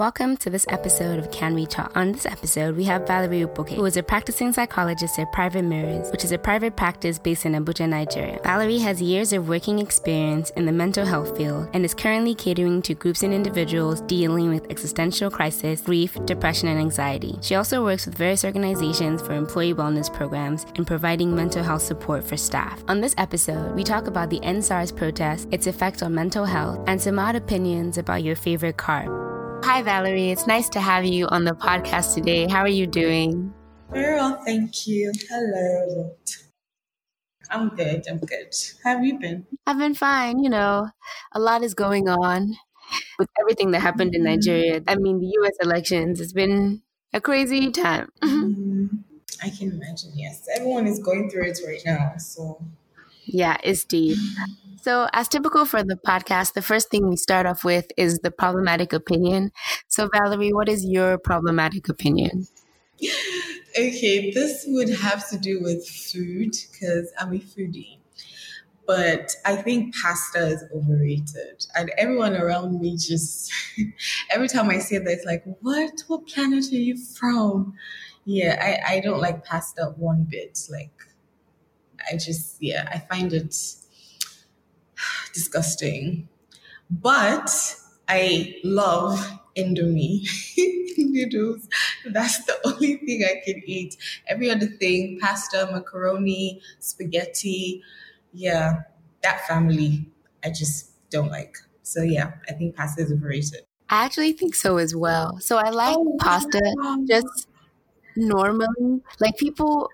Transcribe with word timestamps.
Welcome 0.00 0.38
to 0.38 0.48
this 0.48 0.64
episode 0.70 1.18
of 1.18 1.30
Can 1.30 1.54
We 1.54 1.66
Talk. 1.66 1.94
On 1.94 2.10
this 2.12 2.24
episode, 2.24 2.74
we 2.74 2.84
have 2.84 3.06
Valerie 3.06 3.42
Upoke, 3.42 3.74
who 3.74 3.84
is 3.84 3.98
a 3.98 4.02
practicing 4.02 4.50
psychologist 4.50 5.18
at 5.18 5.30
Private 5.30 5.64
Mirrors, 5.64 6.10
which 6.10 6.24
is 6.24 6.32
a 6.32 6.38
private 6.38 6.74
practice 6.74 7.18
based 7.18 7.44
in 7.44 7.52
Abuja, 7.52 7.86
Nigeria. 7.86 8.40
Valerie 8.42 8.78
has 8.78 9.02
years 9.02 9.34
of 9.34 9.46
working 9.46 9.78
experience 9.78 10.48
in 10.56 10.64
the 10.64 10.72
mental 10.72 11.04
health 11.04 11.36
field 11.36 11.68
and 11.74 11.84
is 11.84 11.92
currently 11.92 12.34
catering 12.34 12.80
to 12.80 12.94
groups 12.94 13.22
and 13.22 13.34
individuals 13.34 14.00
dealing 14.06 14.48
with 14.48 14.70
existential 14.70 15.30
crisis, 15.30 15.82
grief, 15.82 16.16
depression, 16.24 16.68
and 16.68 16.80
anxiety. 16.80 17.36
She 17.42 17.54
also 17.54 17.84
works 17.84 18.06
with 18.06 18.16
various 18.16 18.42
organizations 18.42 19.20
for 19.20 19.34
employee 19.34 19.74
wellness 19.74 20.10
programs 20.10 20.64
and 20.76 20.86
providing 20.86 21.36
mental 21.36 21.62
health 21.62 21.82
support 21.82 22.24
for 22.24 22.38
staff. 22.38 22.82
On 22.88 23.02
this 23.02 23.14
episode, 23.18 23.74
we 23.74 23.84
talk 23.84 24.06
about 24.06 24.30
the 24.30 24.40
EndSARS 24.40 24.96
protest, 24.96 25.46
its 25.50 25.66
effect 25.66 26.02
on 26.02 26.14
mental 26.14 26.46
health, 26.46 26.82
and 26.86 26.98
some 26.98 27.18
odd 27.18 27.36
opinions 27.36 27.98
about 27.98 28.22
your 28.22 28.34
favorite 28.34 28.78
carb. 28.78 29.29
Hi, 29.62 29.82
Valerie. 29.82 30.30
It's 30.30 30.46
nice 30.46 30.68
to 30.70 30.80
have 30.80 31.04
you 31.04 31.26
on 31.28 31.44
the 31.44 31.52
podcast 31.52 32.14
today. 32.14 32.48
How 32.48 32.60
are 32.60 32.68
you 32.68 32.86
doing? 32.86 33.52
Very 33.90 34.14
well, 34.16 34.42
thank 34.44 34.86
you. 34.86 35.12
Hello. 35.28 36.16
I'm 37.50 37.68
good. 37.70 38.04
I'm 38.08 38.18
good. 38.18 38.54
How 38.84 38.96
have 38.96 39.04
you 39.04 39.18
been? 39.18 39.46
I've 39.66 39.78
been 39.78 39.94
fine. 39.94 40.38
You 40.38 40.50
know, 40.50 40.88
a 41.32 41.40
lot 41.40 41.62
is 41.62 41.74
going 41.74 42.08
on 42.08 42.56
with 43.18 43.28
everything 43.40 43.72
that 43.72 43.80
happened 43.80 44.14
in 44.14 44.24
Nigeria. 44.24 44.82
I 44.88 44.96
mean, 44.96 45.20
the 45.20 45.26
US 45.40 45.54
elections, 45.62 46.20
it's 46.20 46.32
been 46.32 46.82
a 47.12 47.20
crazy 47.20 47.70
time. 47.70 48.10
Mm-hmm. 48.22 48.86
I 49.42 49.50
can 49.50 49.72
imagine, 49.72 50.12
yes. 50.14 50.46
Everyone 50.54 50.86
is 50.86 50.98
going 50.98 51.30
through 51.30 51.44
it 51.46 51.60
right 51.66 51.80
now. 51.86 52.14
So, 52.18 52.62
yeah, 53.24 53.56
it's 53.64 53.84
deep. 53.84 54.18
So, 54.82 55.08
as 55.12 55.28
typical 55.28 55.66
for 55.66 55.82
the 55.82 55.96
podcast, 55.96 56.54
the 56.54 56.62
first 56.62 56.88
thing 56.90 57.06
we 57.06 57.16
start 57.16 57.44
off 57.44 57.64
with 57.64 57.92
is 57.98 58.20
the 58.20 58.30
problematic 58.30 58.94
opinion. 58.94 59.52
So, 59.88 60.08
Valerie, 60.10 60.54
what 60.54 60.70
is 60.70 60.86
your 60.86 61.18
problematic 61.18 61.90
opinion? 61.90 62.46
Okay, 63.78 64.30
this 64.30 64.64
would 64.68 64.88
have 64.88 65.28
to 65.28 65.38
do 65.38 65.60
with 65.62 65.86
food 65.86 66.54
because 66.72 67.12
I'm 67.18 67.34
a 67.34 67.38
foodie. 67.38 67.98
But 68.86 69.30
I 69.44 69.56
think 69.56 69.94
pasta 69.94 70.46
is 70.46 70.64
overrated. 70.74 71.66
And 71.74 71.92
everyone 71.98 72.34
around 72.34 72.80
me 72.80 72.96
just, 72.96 73.52
every 74.30 74.48
time 74.48 74.70
I 74.70 74.78
say 74.78 74.96
that, 74.96 75.06
it's 75.06 75.26
like, 75.26 75.44
what? 75.60 75.92
What 76.06 76.26
planet 76.26 76.64
are 76.72 76.76
you 76.76 76.96
from? 76.96 77.74
Yeah, 78.24 78.58
I, 78.58 78.94
I 78.96 79.00
don't 79.00 79.20
like 79.20 79.44
pasta 79.44 79.92
one 79.96 80.26
bit. 80.28 80.58
Like, 80.70 80.90
I 82.10 82.16
just, 82.16 82.56
yeah, 82.60 82.88
I 82.90 82.98
find 82.98 83.32
it 83.34 83.54
disgusting. 85.32 86.28
But 86.90 87.50
I 88.08 88.56
love 88.64 89.40
Indomie 89.56 90.26
noodles. 90.98 91.68
That's 92.06 92.44
the 92.44 92.56
only 92.64 92.96
thing 92.96 93.24
I 93.24 93.40
can 93.44 93.62
eat. 93.66 93.96
Every 94.26 94.50
other 94.50 94.66
thing, 94.66 95.18
pasta, 95.20 95.68
macaroni, 95.72 96.60
spaghetti, 96.78 97.82
yeah, 98.32 98.82
that 99.22 99.46
family, 99.46 100.06
I 100.44 100.50
just 100.50 100.90
don't 101.10 101.30
like. 101.30 101.56
So 101.82 102.02
yeah, 102.02 102.32
I 102.48 102.52
think 102.52 102.76
pasta 102.76 103.02
is 103.02 103.12
overrated. 103.12 103.62
I 103.88 104.04
actually 104.04 104.32
think 104.32 104.54
so 104.54 104.76
as 104.76 104.94
well. 104.94 105.38
So 105.40 105.56
I 105.56 105.70
like 105.70 105.96
oh, 105.98 106.16
pasta 106.20 106.60
wow. 106.62 106.98
just 107.08 107.48
normally. 108.16 109.00
Like 109.18 109.36
people 109.36 109.90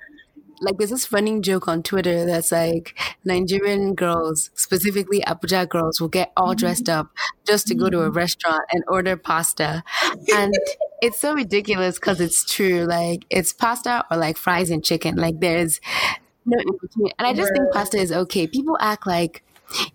like 0.60 0.78
there's 0.78 0.90
this 0.90 1.12
running 1.12 1.42
joke 1.42 1.68
on 1.68 1.82
Twitter 1.82 2.24
that's 2.24 2.52
like 2.52 2.98
Nigerian 3.24 3.94
girls, 3.94 4.50
specifically 4.54 5.20
Abuja 5.20 5.68
girls, 5.68 6.00
will 6.00 6.08
get 6.08 6.32
all 6.36 6.54
dressed 6.54 6.88
up 6.88 7.08
just 7.46 7.66
to 7.68 7.74
go 7.74 7.90
to 7.90 8.02
a 8.02 8.10
restaurant 8.10 8.62
and 8.72 8.82
order 8.88 9.16
pasta. 9.16 9.82
And 10.34 10.54
it's 11.00 11.18
so 11.18 11.34
ridiculous 11.34 11.96
because 11.98 12.20
it's 12.20 12.44
true. 12.44 12.84
Like 12.84 13.24
it's 13.30 13.52
pasta 13.52 14.04
or 14.10 14.16
like 14.16 14.36
fries 14.36 14.70
and 14.70 14.84
chicken. 14.84 15.16
Like 15.16 15.40
there's 15.40 15.80
no 16.44 16.58
in 16.58 16.78
between. 16.80 17.10
And 17.18 17.27
I 17.27 17.34
just 17.34 17.52
think 17.52 17.72
pasta 17.72 17.98
is 17.98 18.12
okay. 18.12 18.46
People 18.46 18.77
act 18.80 19.06
like 19.06 19.42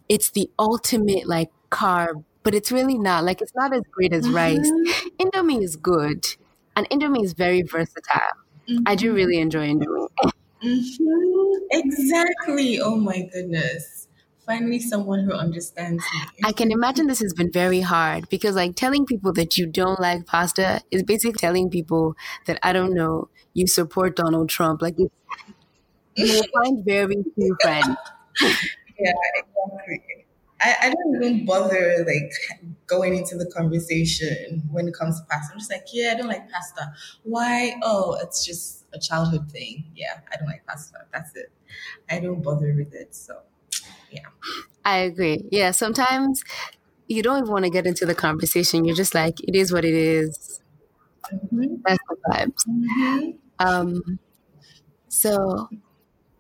it's 0.10 0.32
the 0.32 0.50
ultimate 0.60 1.28
like 1.28 1.52
carb, 1.72 2.24
but 2.44 2.54
it's 2.54 2.72
really 2.72 2.98
not. 2.98 3.24
Like 3.24 3.42
it's 3.42 3.56
not 3.56 3.74
as 3.74 3.84
great 3.92 4.14
as 4.14 4.30
rice. 4.30 4.60
Mm-hmm. 4.60 5.28
Indomie 5.28 5.64
is 5.64 5.76
good. 5.76 6.28
And 6.76 6.90
Indomie 6.90 7.24
is 7.24 7.34
very 7.34 7.62
versatile. 7.64 8.22
Mm-hmm. 8.70 8.84
I 8.86 8.96
do 8.96 9.14
really 9.14 9.40
enjoy 9.40 9.68
Indomie. 9.68 10.08
Mm-hmm. 10.64 11.54
Exactly. 11.72 12.80
Oh 12.80 12.96
my 12.96 13.28
goodness. 13.34 14.08
Finally, 14.46 14.80
someone 14.80 15.24
who 15.24 15.34
understands 15.34 16.04
me. 16.14 16.20
I 16.44 16.52
can 16.52 16.72
imagine 16.72 17.08
this 17.08 17.22
has 17.22 17.34
been 17.34 17.52
very 17.52 17.82
hard 17.82 18.28
because, 18.30 18.56
like, 18.56 18.76
telling 18.76 19.06
people 19.06 19.32
that 19.34 19.58
you 19.58 19.68
don't 19.68 20.00
like 20.00 20.26
pasta 20.26 20.82
is 20.92 21.04
basically 21.04 21.34
telling 21.34 21.70
people 21.70 22.16
that 22.48 22.60
I 22.64 22.74
don't 22.74 22.94
know 22.94 23.30
you 23.54 23.68
support 23.68 24.16
Donald 24.16 24.50
Trump. 24.50 24.82
Like, 24.82 24.96
you 24.98 25.10
find 26.54 26.84
very 26.86 27.24
few 27.36 27.58
friends. 27.62 27.98
yeah, 29.00 29.12
exactly. 29.36 30.26
I, 30.60 30.76
I 30.84 30.94
don't 30.94 31.16
even 31.24 31.46
bother 31.46 32.06
like 32.06 32.32
going 32.86 33.16
into 33.16 33.36
the 33.36 33.52
conversation 33.56 34.64
when 34.72 34.88
it 34.88 34.94
comes 34.94 35.20
to 35.20 35.26
pasta. 35.28 35.54
I'm 35.54 35.60
just 35.60 35.72
like, 35.72 35.86
yeah, 35.92 36.12
I 36.14 36.18
don't 36.18 36.28
like 36.28 36.50
pasta. 36.52 36.94
Why? 37.24 37.74
Oh, 37.82 38.18
it's 38.22 38.46
just 38.46 38.81
a 38.94 39.00
childhood 39.00 39.52
thing. 39.52 39.86
Yeah, 39.96 40.20
I 40.32 40.38
don't 40.38 40.48
like 40.48 40.66
pasta. 40.66 41.00
That's 41.14 41.36
it. 41.36 41.52
I 42.10 42.20
don't 42.20 42.42
bother 42.42 42.74
with 42.78 42.94
it. 42.94 43.16
So, 43.16 43.40
yeah. 44.12 44.28
I 44.84 44.98
agree. 45.00 45.46
Yeah, 45.52 45.72
sometimes 45.72 46.44
you 47.08 47.24
don't 47.24 47.40
even 47.40 47.52
want 47.52 47.66
to 47.66 47.72
get 47.72 47.86
into 47.86 48.06
the 48.06 48.16
conversation. 48.16 48.86
You're 48.86 48.96
just 48.96 49.16
like, 49.16 49.40
it 49.42 49.56
is 49.56 49.72
what 49.72 49.86
it 49.86 49.94
is. 49.94 50.62
Mm-hmm. 51.32 51.76
That's 51.86 52.00
the 52.10 52.18
vibes. 52.30 52.68
Mm-hmm. 52.68 53.30
Um, 53.60 54.20
so, 55.08 55.70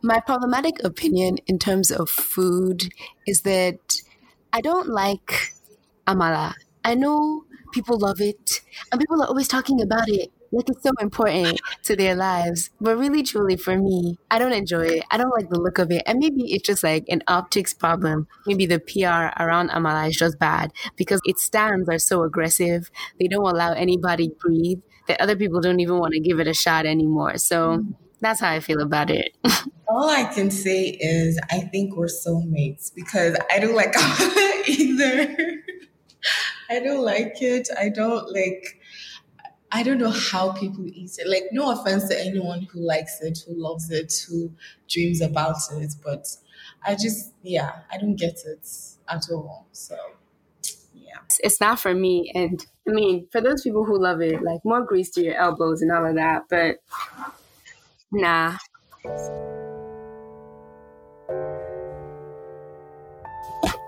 my 0.01 0.19
problematic 0.19 0.83
opinion 0.83 1.37
in 1.45 1.59
terms 1.59 1.91
of 1.91 2.09
food 2.09 2.91
is 3.27 3.41
that 3.41 3.79
I 4.51 4.61
don't 4.61 4.89
like 4.89 5.53
amala. 6.07 6.53
I 6.83 6.95
know 6.95 7.45
people 7.71 7.99
love 7.99 8.19
it, 8.19 8.61
and 8.91 8.99
people 8.99 9.21
are 9.21 9.27
always 9.27 9.47
talking 9.47 9.81
about 9.81 10.09
it 10.09 10.31
like 10.51 10.69
it's 10.69 10.83
so 10.83 10.91
important 10.99 11.59
to 11.83 11.95
their 11.95 12.15
lives. 12.15 12.69
But 12.79 12.97
really, 12.97 13.23
truly, 13.23 13.57
for 13.57 13.77
me, 13.77 14.17
I 14.29 14.39
don't 14.39 14.53
enjoy 14.53 14.85
it. 14.85 15.03
I 15.09 15.17
don't 15.17 15.31
like 15.31 15.49
the 15.49 15.59
look 15.59 15.77
of 15.77 15.91
it. 15.91 16.03
And 16.05 16.19
maybe 16.19 16.53
it's 16.53 16.65
just 16.65 16.83
like 16.83 17.05
an 17.09 17.23
optics 17.27 17.73
problem. 17.73 18.27
Maybe 18.45 18.65
the 18.65 18.79
PR 18.79 19.41
around 19.41 19.69
Amala 19.69 20.09
is 20.09 20.17
just 20.17 20.39
bad 20.39 20.71
because 20.95 21.21
its 21.25 21.43
stands 21.43 21.87
are 21.89 21.99
so 21.99 22.23
aggressive. 22.23 22.91
They 23.19 23.27
don't 23.27 23.45
allow 23.45 23.73
anybody 23.73 24.31
breathe 24.39 24.79
that 25.07 25.21
other 25.21 25.35
people 25.35 25.61
don't 25.61 25.79
even 25.79 25.97
want 25.97 26.13
to 26.13 26.19
give 26.19 26.39
it 26.39 26.47
a 26.47 26.53
shot 26.53 26.85
anymore. 26.85 27.37
So 27.37 27.77
mm-hmm. 27.77 27.91
that's 28.19 28.41
how 28.41 28.51
I 28.51 28.59
feel 28.59 28.81
about 28.81 29.09
it. 29.09 29.35
All 29.87 30.09
I 30.09 30.23
can 30.33 30.49
say 30.51 30.97
is 31.01 31.39
I 31.49 31.59
think 31.59 31.97
we're 31.97 32.07
soulmates 32.07 32.93
because 32.93 33.37
I 33.51 33.59
don't 33.59 33.75
like 33.75 33.93
Amala 33.95 34.67
either. 34.67 35.35
I 36.69 36.79
don't 36.79 37.03
like 37.03 37.41
it. 37.41 37.67
I 37.77 37.89
don't 37.89 38.31
like 38.31 38.80
I 39.73 39.83
don't 39.83 39.99
know 39.99 40.11
how 40.11 40.51
people 40.51 40.85
eat 40.85 41.17
it. 41.17 41.29
Like, 41.29 41.45
no 41.53 41.71
offense 41.71 42.09
to 42.09 42.19
anyone 42.19 42.67
who 42.71 42.85
likes 42.85 43.21
it, 43.21 43.39
who 43.47 43.53
loves 43.55 43.89
it, 43.89 44.13
who 44.27 44.51
dreams 44.89 45.21
about 45.21 45.57
it, 45.73 45.93
but 46.03 46.27
I 46.85 46.95
just, 46.95 47.33
yeah, 47.41 47.79
I 47.89 47.97
don't 47.97 48.17
get 48.17 48.39
it 48.45 48.67
at 49.07 49.29
all. 49.31 49.67
So, 49.71 49.95
yeah. 50.93 51.19
It's 51.39 51.61
not 51.61 51.79
for 51.79 51.93
me. 51.93 52.31
And 52.35 52.65
I 52.87 52.91
mean, 52.91 53.27
for 53.31 53.39
those 53.39 53.61
people 53.61 53.85
who 53.85 53.97
love 53.97 54.19
it, 54.21 54.41
like 54.41 54.59
more 54.65 54.83
grease 54.83 55.09
to 55.11 55.23
your 55.23 55.35
elbows 55.35 55.81
and 55.81 55.91
all 55.91 56.05
of 56.05 56.15
that, 56.15 56.43
but 56.49 56.77
nah. 58.11 58.57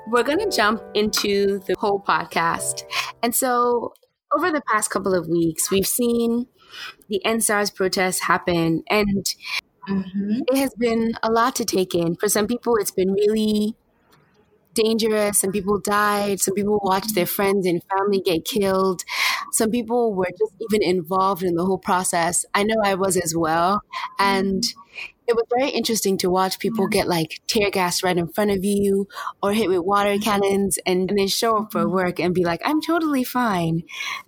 We're 0.07 0.23
going 0.23 0.39
to 0.39 0.49
jump 0.49 0.81
into 0.93 1.59
the 1.65 1.75
whole 1.77 1.99
podcast. 1.99 2.83
And 3.21 3.35
so 3.35 3.93
over 4.35 4.51
the 4.51 4.61
past 4.61 4.89
couple 4.89 5.13
of 5.13 5.27
weeks, 5.27 5.71
we've 5.71 5.87
seen 5.87 6.47
the 7.07 7.21
EndSARS 7.25 7.73
protests 7.73 8.21
happen, 8.21 8.83
and 8.89 9.25
mm-hmm. 9.87 10.41
it 10.47 10.57
has 10.57 10.73
been 10.75 11.13
a 11.21 11.31
lot 11.31 11.55
to 11.55 11.65
take 11.65 11.93
in. 11.93 12.15
For 12.15 12.27
some 12.27 12.47
people, 12.47 12.75
it's 12.77 12.91
been 12.91 13.13
really 13.13 13.75
dangerous. 14.73 15.39
Some 15.39 15.51
people 15.51 15.79
died. 15.79 16.41
Some 16.41 16.55
people 16.55 16.79
watched 16.83 17.15
their 17.15 17.25
friends 17.25 17.67
and 17.67 17.81
family 17.83 18.19
get 18.19 18.45
killed. 18.45 19.03
Some 19.51 19.69
people 19.69 20.13
were 20.13 20.29
just 20.31 20.53
even 20.61 20.81
involved 20.81 21.43
in 21.43 21.55
the 21.55 21.65
whole 21.65 21.77
process. 21.77 22.45
I 22.53 22.63
know 22.63 22.75
I 22.83 22.95
was 22.95 23.17
as 23.17 23.35
well. 23.35 23.81
And 24.17 24.63
it 25.27 25.35
was 25.35 25.45
very 25.55 25.69
interesting 25.69 26.17
to 26.19 26.29
watch 26.29 26.59
people 26.59 26.85
mm-hmm. 26.85 26.97
get 26.97 27.07
like 27.07 27.41
tear 27.47 27.69
gas 27.71 28.03
right 28.03 28.17
in 28.17 28.27
front 28.27 28.51
of 28.51 28.63
you 28.63 29.07
or 29.41 29.53
hit 29.53 29.69
with 29.69 29.79
water 29.79 30.11
mm-hmm. 30.11 30.23
cannons 30.23 30.77
and, 30.85 31.09
and 31.09 31.19
then 31.19 31.27
show 31.27 31.57
up 31.57 31.71
for 31.71 31.81
mm-hmm. 31.81 31.93
work 31.93 32.19
and 32.19 32.33
be 32.33 32.43
like, 32.43 32.61
I'm 32.65 32.81
totally 32.81 33.23
fine. 33.23 33.83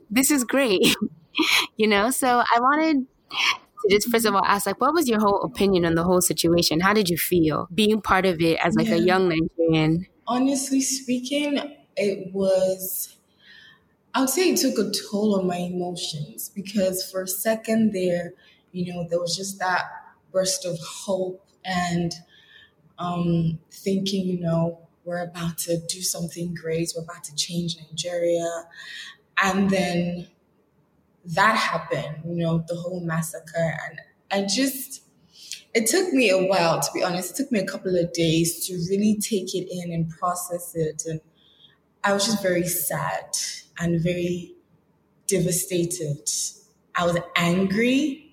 This 0.10 0.32
is 0.32 0.44
great. 0.44 0.96
you 1.78 1.88
know? 1.88 2.12
So 2.12 2.28
I 2.40 2.60
wanted 2.60 3.08
to 3.30 3.90
just 3.90 4.10
first 4.10 4.26
of 4.26 4.34
all 4.34 4.46
ask 4.46 4.66
like 4.66 4.82
what 4.82 4.94
was 4.94 5.08
your 5.08 5.20
whole 5.20 5.42
opinion 5.44 5.86
on 5.86 5.96
the 5.96 6.04
whole 6.04 6.22
situation? 6.22 6.80
How 6.80 6.94
did 6.94 7.10
you 7.10 7.18
feel 7.18 7.68
being 7.74 8.02
part 8.02 8.26
of 8.26 8.42
it 8.42 8.58
as 8.64 8.76
like 8.76 8.88
yeah. 8.88 8.96
a 8.96 9.00
young 9.00 9.30
Nigerian? 9.30 10.08
Honestly 10.28 10.82
speaking, 10.82 11.60
it 11.96 12.34
was 12.34 13.16
I 14.14 14.22
would 14.22 14.30
say 14.30 14.50
it 14.50 14.58
took 14.58 14.80
a 14.80 14.92
toll 14.92 15.38
on 15.38 15.46
my 15.46 15.58
emotions 15.58 16.50
because 16.50 17.10
for 17.12 17.24
a 17.24 17.28
second 17.28 17.92
there, 17.92 18.34
you 18.72 18.94
know, 18.94 19.06
there 19.10 19.20
was 19.20 19.36
just 19.36 19.60
that 19.60 19.84
burst 20.36 20.66
of 20.66 20.78
hope 21.06 21.48
and 21.64 22.14
um, 23.00 23.58
thinking, 23.72 24.28
you 24.28 24.40
know, 24.42 24.82
we're 25.06 25.24
about 25.24 25.58
to 25.60 25.78
do 25.88 26.02
something 26.02 26.54
great, 26.54 26.92
we're 26.96 27.04
about 27.04 27.24
to 27.24 27.36
change 27.36 27.78
Nigeria. 27.78 28.66
And 29.42 29.70
then 29.70 30.28
that 31.24 31.56
happened, 31.56 32.18
you 32.26 32.44
know, 32.44 32.66
the 32.68 32.76
whole 32.76 33.00
massacre. 33.00 33.78
And 33.88 34.02
I 34.30 34.46
just, 34.46 35.04
it 35.74 35.88
took 35.88 36.12
me 36.12 36.30
a 36.30 36.44
while, 36.44 36.82
to 36.82 36.90
be 36.94 37.02
honest. 37.02 37.32
It 37.32 37.44
took 37.44 37.52
me 37.52 37.60
a 37.60 37.66
couple 37.66 37.96
of 37.98 38.12
days 38.12 38.68
to 38.68 38.74
really 38.90 39.18
take 39.20 39.56
it 39.56 39.68
in 39.72 39.94
and 39.94 40.10
process 40.10 40.76
it. 40.76 41.04
And 41.08 41.22
I 42.04 42.14
was 42.14 42.26
just 42.26 42.44
very 42.44 42.68
sad 42.68 43.38
and 43.80 44.02
very 44.02 44.54
devastated. 45.28 46.30
I 46.94 47.06
was 47.06 47.18
angry. 47.38 48.25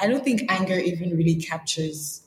I 0.00 0.06
don't 0.06 0.24
think 0.24 0.42
anger 0.48 0.78
even 0.78 1.16
really 1.16 1.36
captures 1.36 2.22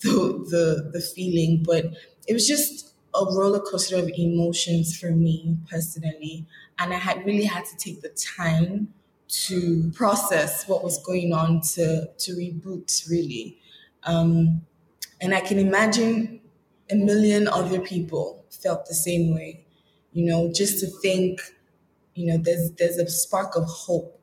the, 0.00 0.10
the, 0.10 0.90
the 0.92 1.00
feeling, 1.00 1.62
but 1.64 1.86
it 2.26 2.32
was 2.32 2.46
just 2.46 2.94
a 3.14 3.24
roller 3.24 3.60
coaster 3.60 3.96
of 3.96 4.10
emotions 4.16 4.96
for 4.98 5.10
me 5.10 5.58
personally. 5.70 6.46
And 6.78 6.92
I 6.92 6.98
had 6.98 7.24
really 7.24 7.44
had 7.44 7.64
to 7.66 7.76
take 7.76 8.02
the 8.02 8.08
time 8.08 8.92
to 9.26 9.90
process 9.94 10.68
what 10.68 10.84
was 10.84 11.02
going 11.02 11.32
on 11.32 11.60
to, 11.74 12.08
to 12.18 12.32
reboot, 12.32 13.08
really. 13.08 13.58
Um, 14.04 14.62
and 15.20 15.34
I 15.34 15.40
can 15.40 15.58
imagine 15.58 16.40
a 16.90 16.94
million 16.94 17.48
other 17.48 17.80
people 17.80 18.44
felt 18.50 18.86
the 18.86 18.94
same 18.94 19.34
way. 19.34 19.64
You 20.12 20.26
know, 20.26 20.52
just 20.52 20.80
to 20.80 20.86
think, 20.86 21.40
you 22.14 22.26
know, 22.26 22.38
there's 22.38 22.70
there's 22.72 22.98
a 22.98 23.08
spark 23.08 23.56
of 23.56 23.64
hope, 23.64 24.20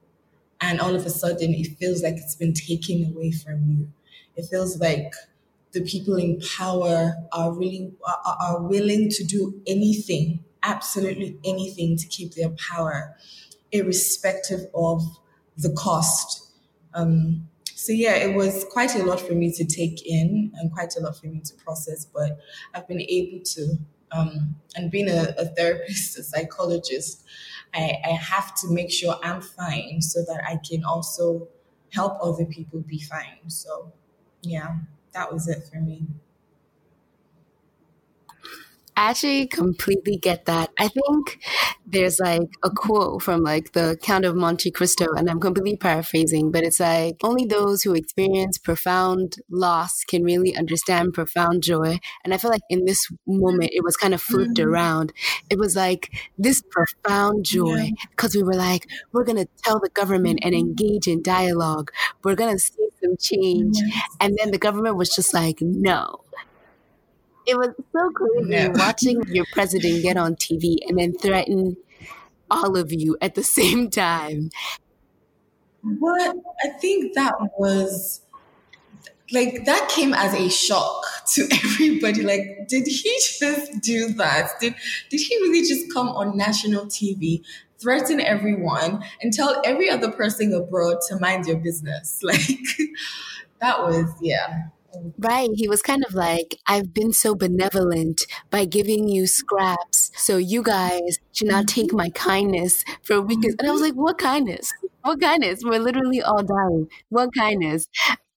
and 0.62 0.80
all 0.80 0.96
of 0.96 1.06
a 1.06 1.10
sudden 1.10 1.54
it 1.54 1.78
feels 1.78 2.04
like 2.04 2.14
it's 2.16 2.36
been 2.36 2.54
taken 2.54 3.06
away 3.06 3.32
from 3.32 3.66
you. 3.68 3.92
It 4.36 4.46
feels 4.50 4.80
like 4.80 5.14
the 5.74 5.82
people 5.82 6.16
in 6.16 6.40
power 6.58 7.14
are 7.32 7.52
really 7.52 7.92
are, 8.26 8.62
willing 8.62 9.10
to 9.10 9.24
do 9.24 9.62
anything, 9.66 10.44
absolutely 10.64 11.38
anything, 11.44 11.98
to 11.98 12.08
keep 12.08 12.36
their 12.36 12.50
power, 12.50 13.16
irrespective 13.72 14.62
of 14.76 15.02
the 15.58 15.72
cost. 15.72 16.52
Um, 16.94 17.48
so 17.74 17.94
yeah, 17.94 18.16
it 18.16 18.36
was 18.36 18.66
quite 18.72 18.96
a 18.96 19.04
lot 19.04 19.20
for 19.20 19.34
me 19.34 19.52
to 19.54 19.66
take 19.66 20.06
in 20.06 20.52
and 20.56 20.72
quite 20.72 20.96
a 20.98 21.02
lot 21.02 21.18
for 21.18 21.28
me 21.28 21.40
to 21.40 21.54
process. 21.56 22.06
But 22.06 22.40
I've 22.76 22.88
been 22.88 23.02
able 23.02 23.44
to, 23.44 23.78
um, 24.12 24.56
and 24.76 24.92
being 24.92 25.10
a, 25.10 25.34
a, 25.38 25.46
therapist, 25.46 26.20
a 26.20 26.24
psychologist, 26.24 27.24
I, 27.74 27.98
I 28.06 28.10
have 28.10 28.56
to 28.62 28.70
make 28.70 28.92
sure 28.92 29.16
I'm 29.24 29.42
fine 29.42 30.02
so 30.02 30.24
that 30.26 30.44
I 30.48 30.58
can 30.58 30.84
also 30.84 31.48
help 31.94 32.18
other 32.22 32.46
people 32.46 32.82
be 32.82 33.00
fine. 33.00 33.50
So 33.50 33.92
yeah 34.42 34.78
that 35.14 35.32
was 35.32 35.48
it 35.48 35.64
for 35.72 35.80
me. 35.80 36.08
I 38.96 39.12
actually 39.12 39.48
completely 39.48 40.18
get 40.18 40.46
that. 40.46 40.72
I 40.78 40.88
think 40.88 41.40
there's 41.86 42.20
like 42.20 42.50
a 42.64 42.70
quote 42.70 43.22
from 43.22 43.42
like 43.42 43.72
the 43.72 43.98
Count 44.02 44.26
of 44.26 44.36
Monte 44.36 44.72
Cristo, 44.72 45.08
and 45.16 45.30
I'm 45.30 45.40
completely 45.40 45.78
paraphrasing, 45.78 46.52
but 46.52 46.64
it's 46.64 46.80
like 46.80 47.18
only 47.24 47.46
those 47.46 47.84
who 47.84 47.94
experience 47.94 48.58
profound 48.58 49.38
loss 49.50 50.04
can 50.04 50.24
really 50.24 50.56
understand 50.56 51.14
profound 51.14 51.64
joy. 51.64 52.00
And 52.24 52.34
I 52.34 52.38
feel 52.38 52.52
like 52.52 52.62
in 52.70 52.86
this 52.86 53.08
moment, 53.26 53.72
it 53.74 53.84
was 53.84 53.96
kind 53.98 54.14
of 54.14 54.22
flipped 54.22 54.56
mm-hmm. 54.56 54.70
around. 54.70 55.14
It 55.50 55.58
was 55.58 55.76
like 55.76 56.12
this 56.38 56.62
profound 56.70 57.46
joy 57.46 57.92
because 58.12 58.36
yeah. 58.36 58.42
we 58.42 58.48
were 58.48 58.56
like, 58.56 58.88
we're 59.14 59.24
going 59.24 59.38
to 59.38 59.48
tell 59.64 59.80
the 59.80 59.90
government 59.90 60.40
and 60.44 60.54
engage 60.54 61.08
in 61.08 61.22
dialogue. 61.22 61.92
We're 62.24 62.36
going 62.36 62.56
to 62.56 62.60
see 62.60 62.90
some 63.02 63.16
change. 63.18 63.78
Yes. 63.78 64.04
And 64.20 64.38
then 64.38 64.52
the 64.52 64.58
government 64.58 64.98
was 64.98 65.10
just 65.10 65.34
like, 65.34 65.60
no 65.62 66.24
it 67.46 67.58
was 67.58 67.70
so 67.92 68.10
crazy 68.12 68.70
watching 68.74 69.22
your 69.28 69.46
president 69.54 70.04
get 70.04 70.18
on 70.18 70.36
TV 70.36 70.78
and 70.88 71.00
then 71.00 71.14
threaten 71.14 71.78
all 72.50 72.78
of 72.78 72.92
you 72.92 73.18
at 73.22 73.36
the 73.36 73.44
same 73.58 73.90
time. 73.90 74.52
What 75.84 76.36
I 76.64 76.70
think 76.70 77.16
that 77.16 77.34
was 77.58 78.22
like 79.32 79.66
that 79.66 79.90
came 79.90 80.14
as 80.14 80.34
a 80.34 80.50
shock 80.50 81.06
to 81.34 81.48
everybody. 81.64 82.22
Like, 82.22 82.68
did 82.68 82.86
he 82.86 83.20
just 83.40 83.82
do 83.82 84.10
that? 84.14 84.50
Did 84.60 84.76
did 85.10 85.22
he 85.22 85.36
really 85.38 85.68
just 85.68 85.92
come 85.92 86.10
on 86.10 86.38
national 86.38 86.86
TV, 86.86 87.44
threaten 87.80 88.20
everyone, 88.20 89.04
and 89.22 89.34
tell 89.34 89.62
every 89.66 89.90
other 89.90 90.12
person 90.12 90.54
abroad 90.54 90.98
to 91.10 91.20
mind 91.20 91.48
your 91.48 91.58
business? 91.58 92.22
Like 92.32 92.60
that 93.60 93.82
was 93.82 94.12
yeah. 94.22 94.68
Right. 95.18 95.50
He 95.54 95.68
was 95.68 95.82
kind 95.82 96.04
of 96.06 96.14
like, 96.14 96.58
I've 96.68 96.94
been 96.94 97.14
so 97.14 97.36
benevolent 97.36 98.26
by 98.50 98.66
giving 98.66 99.08
you 99.08 99.28
scraps. 99.28 100.12
So 100.16 100.38
you 100.38 100.64
guys 100.64 101.20
should 101.32 101.48
not 101.48 101.68
take 101.68 101.88
mm-hmm. 101.88 101.98
my 101.98 102.10
kindness 102.10 102.84
for 103.04 103.22
weakness. 103.22 103.56
And 103.60 103.68
I 103.68 103.72
was 103.72 103.82
like, 103.82 103.94
what 103.94 104.18
kindness? 104.18 104.74
What 105.04 105.22
kindness? 105.22 105.62
We're 105.64 105.80
literally 105.80 106.22
all 106.22 106.44
dying. 106.44 106.88
What 107.10 107.30
kindness? 107.36 107.88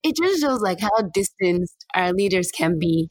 It 0.03 0.17
just 0.17 0.41
shows 0.41 0.61
like 0.61 0.81
how 0.81 1.03
distanced 1.13 1.87
our 1.95 2.13
leaders 2.13 2.51
can 2.51 2.79
be. 2.79 3.09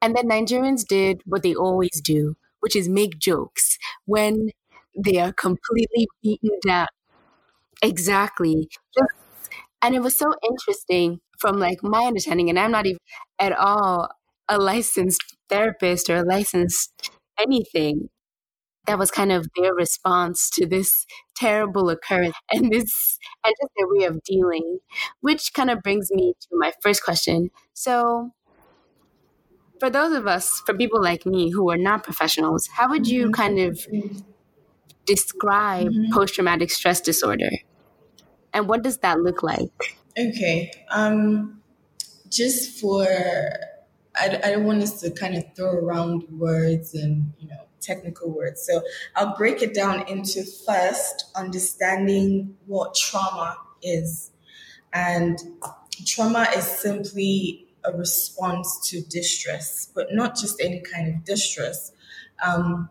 And 0.00 0.16
then 0.16 0.28
Nigerians 0.28 0.86
did 0.86 1.20
what 1.26 1.42
they 1.42 1.54
always 1.54 2.00
do, 2.00 2.36
which 2.60 2.76
is 2.76 2.88
make 2.88 3.18
jokes 3.18 3.78
when 4.04 4.50
they 4.96 5.18
are 5.18 5.32
completely 5.32 6.06
beaten 6.22 6.58
down. 6.64 6.86
Exactly. 7.82 8.68
And 9.82 9.94
it 9.94 10.00
was 10.00 10.16
so 10.16 10.32
interesting 10.48 11.20
from 11.38 11.58
like 11.58 11.82
my 11.82 12.04
understanding, 12.04 12.48
and 12.50 12.58
I'm 12.58 12.70
not 12.70 12.86
even 12.86 12.98
at 13.38 13.52
all 13.52 14.10
a 14.48 14.58
licensed 14.58 15.36
therapist 15.48 16.08
or 16.10 16.16
a 16.16 16.22
licensed 16.22 17.10
anything. 17.38 18.08
That 18.86 19.00
was 19.00 19.10
kind 19.10 19.32
of 19.32 19.48
their 19.56 19.74
response 19.74 20.48
to 20.50 20.64
this 20.64 21.06
terrible 21.36 21.90
occurrence 21.90 22.36
and 22.52 22.72
this 22.72 23.18
and 23.44 23.52
just 23.60 23.72
their 23.76 23.88
way 23.88 24.04
of 24.04 24.22
dealing, 24.22 24.78
which 25.20 25.52
kind 25.52 25.70
of 25.70 25.82
brings 25.82 26.10
me 26.12 26.34
to 26.40 26.48
my 26.52 26.72
first 26.82 27.02
question. 27.02 27.50
So 27.74 28.30
for 29.80 29.90
those 29.90 30.12
of 30.12 30.26
us, 30.26 30.62
for 30.64 30.74
people 30.74 31.02
like 31.02 31.26
me 31.26 31.50
who 31.50 31.68
are 31.70 31.76
not 31.76 32.04
professionals, 32.04 32.68
how 32.68 32.88
would 32.88 33.06
you 33.06 33.24
mm-hmm. 33.24 33.32
kind 33.32 33.58
of 33.58 33.86
describe 35.04 35.88
mm-hmm. 35.88 36.12
post 36.12 36.34
traumatic 36.34 36.70
stress 36.70 37.00
disorder? 37.00 37.50
And 38.52 38.68
what 38.68 38.82
does 38.82 38.98
that 38.98 39.20
look 39.20 39.42
like? 39.42 39.96
Okay. 40.18 40.72
Um, 40.90 41.60
just 42.30 42.80
for, 42.80 43.06
I, 44.16 44.40
I 44.42 44.50
don't 44.52 44.64
want 44.64 44.82
us 44.82 45.00
to 45.00 45.10
kind 45.10 45.36
of 45.36 45.44
throw 45.54 45.72
around 45.72 46.24
words 46.30 46.94
and, 46.94 47.32
you 47.38 47.48
know, 47.48 47.66
technical 47.80 48.30
words. 48.30 48.62
So 48.66 48.82
I'll 49.14 49.36
break 49.36 49.62
it 49.62 49.74
down 49.74 50.08
into 50.08 50.44
first 50.66 51.26
understanding 51.36 52.56
what 52.66 52.94
trauma 52.94 53.56
is. 53.82 54.32
And 54.92 55.38
trauma 56.06 56.48
is 56.56 56.64
simply 56.64 57.66
a 57.84 57.92
response 57.96 58.88
to 58.90 59.02
distress, 59.02 59.90
but 59.94 60.08
not 60.12 60.36
just 60.36 60.60
any 60.60 60.80
kind 60.80 61.14
of 61.14 61.24
distress. 61.24 61.92
Um, 62.44 62.90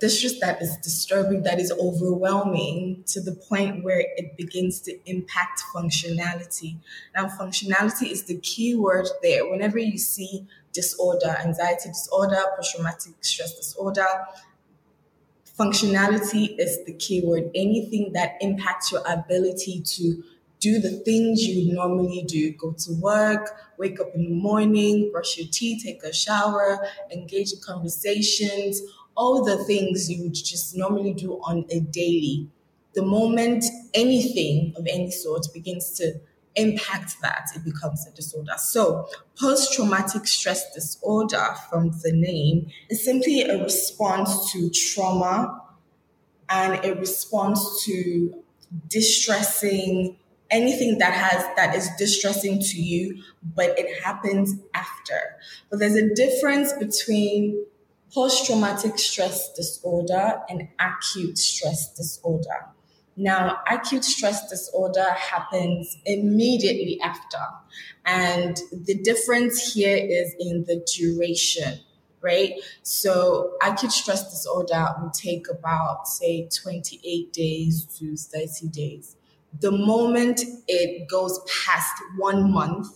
distress 0.00 0.38
that 0.40 0.60
is 0.60 0.76
disturbing, 0.78 1.42
that 1.42 1.58
is 1.58 1.72
overwhelming 1.72 3.04
to 3.06 3.20
the 3.20 3.32
point 3.32 3.84
where 3.84 4.00
it 4.16 4.36
begins 4.36 4.80
to 4.80 4.98
impact 5.08 5.62
functionality. 5.74 6.76
Now, 7.14 7.26
functionality 7.26 8.10
is 8.10 8.24
the 8.24 8.38
key 8.40 8.74
word 8.74 9.06
there. 9.22 9.48
Whenever 9.48 9.78
you 9.78 9.98
see 9.98 10.46
disorder, 10.72 11.36
anxiety 11.44 11.88
disorder, 11.88 12.42
post 12.56 12.74
traumatic 12.74 13.14
stress 13.20 13.54
disorder, 13.54 14.06
functionality 15.58 16.58
is 16.58 16.84
the 16.84 16.92
key 16.92 17.22
word. 17.24 17.50
Anything 17.54 18.12
that 18.14 18.36
impacts 18.40 18.92
your 18.92 19.02
ability 19.06 19.82
to 19.82 20.22
do 20.60 20.80
the 20.80 20.90
things 21.04 21.42
you 21.46 21.72
normally 21.72 22.24
do 22.26 22.52
go 22.52 22.72
to 22.72 22.92
work, 23.00 23.50
wake 23.78 24.00
up 24.00 24.08
in 24.14 24.24
the 24.24 24.34
morning, 24.34 25.10
brush 25.12 25.38
your 25.38 25.46
teeth, 25.50 25.84
take 25.84 26.02
a 26.02 26.12
shower, 26.12 26.84
engage 27.12 27.52
in 27.52 27.60
conversations 27.64 28.82
all 29.18 29.44
the 29.44 29.56
things 29.64 30.08
you 30.08 30.22
would 30.22 30.34
just 30.34 30.76
normally 30.76 31.12
do 31.12 31.34
on 31.42 31.66
a 31.70 31.80
daily, 31.80 32.48
the 32.94 33.02
moment 33.02 33.64
anything 33.92 34.72
of 34.76 34.86
any 34.88 35.10
sort 35.10 35.44
begins 35.52 35.90
to 35.98 36.14
impact 36.54 37.16
that, 37.20 37.48
it 37.54 37.64
becomes 37.64 38.06
a 38.06 38.14
disorder. 38.14 38.52
So, 38.56 39.08
post 39.38 39.74
traumatic 39.74 40.26
stress 40.28 40.72
disorder, 40.72 41.54
from 41.68 41.90
the 42.02 42.12
name, 42.12 42.68
is 42.88 43.04
simply 43.04 43.42
a 43.42 43.60
response 43.62 44.52
to 44.52 44.70
trauma 44.70 45.62
and 46.48 46.84
a 46.84 46.94
response 46.94 47.84
to 47.84 48.32
distressing 48.86 50.16
anything 50.50 50.98
that 50.98 51.12
has 51.12 51.44
that 51.56 51.74
is 51.74 51.90
distressing 51.98 52.58
to 52.58 52.80
you 52.80 53.22
but 53.54 53.78
it 53.78 54.02
happens 54.02 54.54
after 54.72 55.20
but 55.68 55.78
there's 55.78 55.94
a 55.94 56.14
difference 56.14 56.72
between 56.74 57.66
post 58.12 58.46
traumatic 58.46 58.98
stress 58.98 59.52
disorder 59.52 60.40
and 60.48 60.68
acute 60.78 61.38
stress 61.38 61.92
disorder. 61.94 62.66
Now, 63.16 63.58
acute 63.68 64.04
stress 64.04 64.48
disorder 64.48 65.10
happens 65.10 65.96
immediately 66.06 67.00
after. 67.02 67.38
And 68.06 68.56
the 68.72 68.94
difference 68.94 69.74
here 69.74 69.96
is 69.96 70.34
in 70.38 70.64
the 70.64 70.86
duration, 70.96 71.80
right? 72.20 72.54
So, 72.82 73.54
acute 73.60 73.90
stress 73.90 74.30
disorder 74.30 74.86
will 75.00 75.10
take 75.10 75.48
about, 75.50 76.06
say, 76.06 76.48
28 76.48 77.32
days 77.32 77.84
to 77.98 78.16
30 78.16 78.68
days. 78.68 79.16
The 79.60 79.72
moment 79.72 80.42
it 80.68 81.08
goes 81.08 81.40
past 81.64 82.00
one 82.16 82.52
month, 82.52 82.86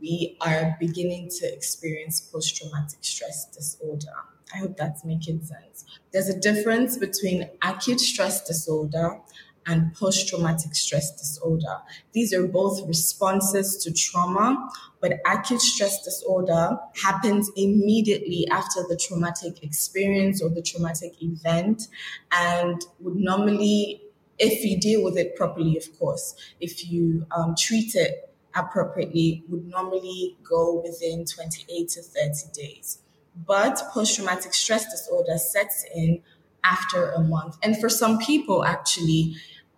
we 0.00 0.36
are 0.40 0.76
beginning 0.80 1.28
to 1.38 1.46
experience 1.52 2.20
post 2.20 2.56
traumatic 2.56 2.98
stress 3.02 3.46
disorder. 3.46 4.31
I 4.54 4.58
hope 4.58 4.76
that's 4.76 5.04
making 5.04 5.42
sense. 5.42 5.84
There's 6.12 6.28
a 6.28 6.38
difference 6.38 6.96
between 6.96 7.48
acute 7.62 8.00
stress 8.00 8.44
disorder 8.46 9.18
and 9.66 9.94
post 9.94 10.28
traumatic 10.28 10.74
stress 10.74 11.12
disorder. 11.16 11.78
These 12.12 12.32
are 12.34 12.46
both 12.46 12.86
responses 12.86 13.76
to 13.84 13.92
trauma, 13.92 14.68
but 15.00 15.20
acute 15.26 15.60
stress 15.60 16.02
disorder 16.04 16.78
happens 17.00 17.50
immediately 17.56 18.46
after 18.50 18.82
the 18.88 18.96
traumatic 18.96 19.62
experience 19.62 20.42
or 20.42 20.50
the 20.50 20.62
traumatic 20.62 21.14
event 21.22 21.88
and 22.32 22.84
would 23.00 23.16
normally, 23.16 24.02
if 24.38 24.64
you 24.64 24.78
deal 24.78 25.04
with 25.04 25.16
it 25.16 25.36
properly, 25.36 25.76
of 25.76 25.98
course, 25.98 26.34
if 26.60 26.90
you 26.90 27.26
um, 27.30 27.54
treat 27.56 27.94
it 27.94 28.34
appropriately, 28.54 29.44
would 29.48 29.66
normally 29.66 30.36
go 30.42 30.82
within 30.84 31.24
28 31.24 31.88
to 31.88 32.02
30 32.02 32.32
days. 32.52 32.98
But 33.34 33.82
post 33.92 34.16
traumatic 34.16 34.54
stress 34.54 34.90
disorder 34.90 35.38
sets 35.38 35.84
in 35.94 36.22
after 36.64 37.10
a 37.10 37.20
month. 37.20 37.56
And 37.62 37.78
for 37.78 37.88
some 37.88 38.18
people, 38.18 38.64
actually, 38.64 39.36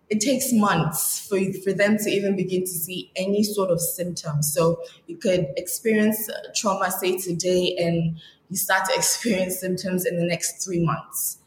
it 0.09 0.19
takes 0.19 0.51
months 0.51 1.25
for, 1.27 1.39
for 1.63 1.73
them 1.73 1.97
to 1.97 2.09
even 2.09 2.35
begin 2.35 2.61
to 2.61 2.67
see 2.67 3.11
any 3.15 3.43
sort 3.43 3.71
of 3.71 3.81
symptoms. 3.81 4.53
So 4.53 4.81
you 5.07 5.17
could 5.17 5.47
experience 5.57 6.29
trauma, 6.55 6.91
say 6.91 7.17
today, 7.17 7.75
and 7.79 8.17
you 8.49 8.57
start 8.57 8.87
to 8.89 8.95
experience 8.95 9.59
symptoms 9.59 10.05
in 10.05 10.17
the 10.17 10.25
next 10.25 10.63
three 10.63 10.83
months. 10.83 11.39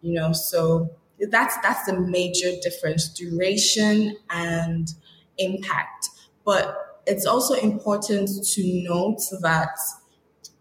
You 0.00 0.14
know, 0.14 0.32
so 0.32 0.90
that's 1.20 1.56
that's 1.58 1.84
the 1.86 1.98
major 1.98 2.52
difference: 2.62 3.08
duration 3.08 4.16
and 4.30 4.88
impact. 5.36 6.08
But 6.44 7.02
it's 7.06 7.26
also 7.26 7.54
important 7.54 8.30
to 8.52 8.82
note 8.84 9.20
that 9.42 9.76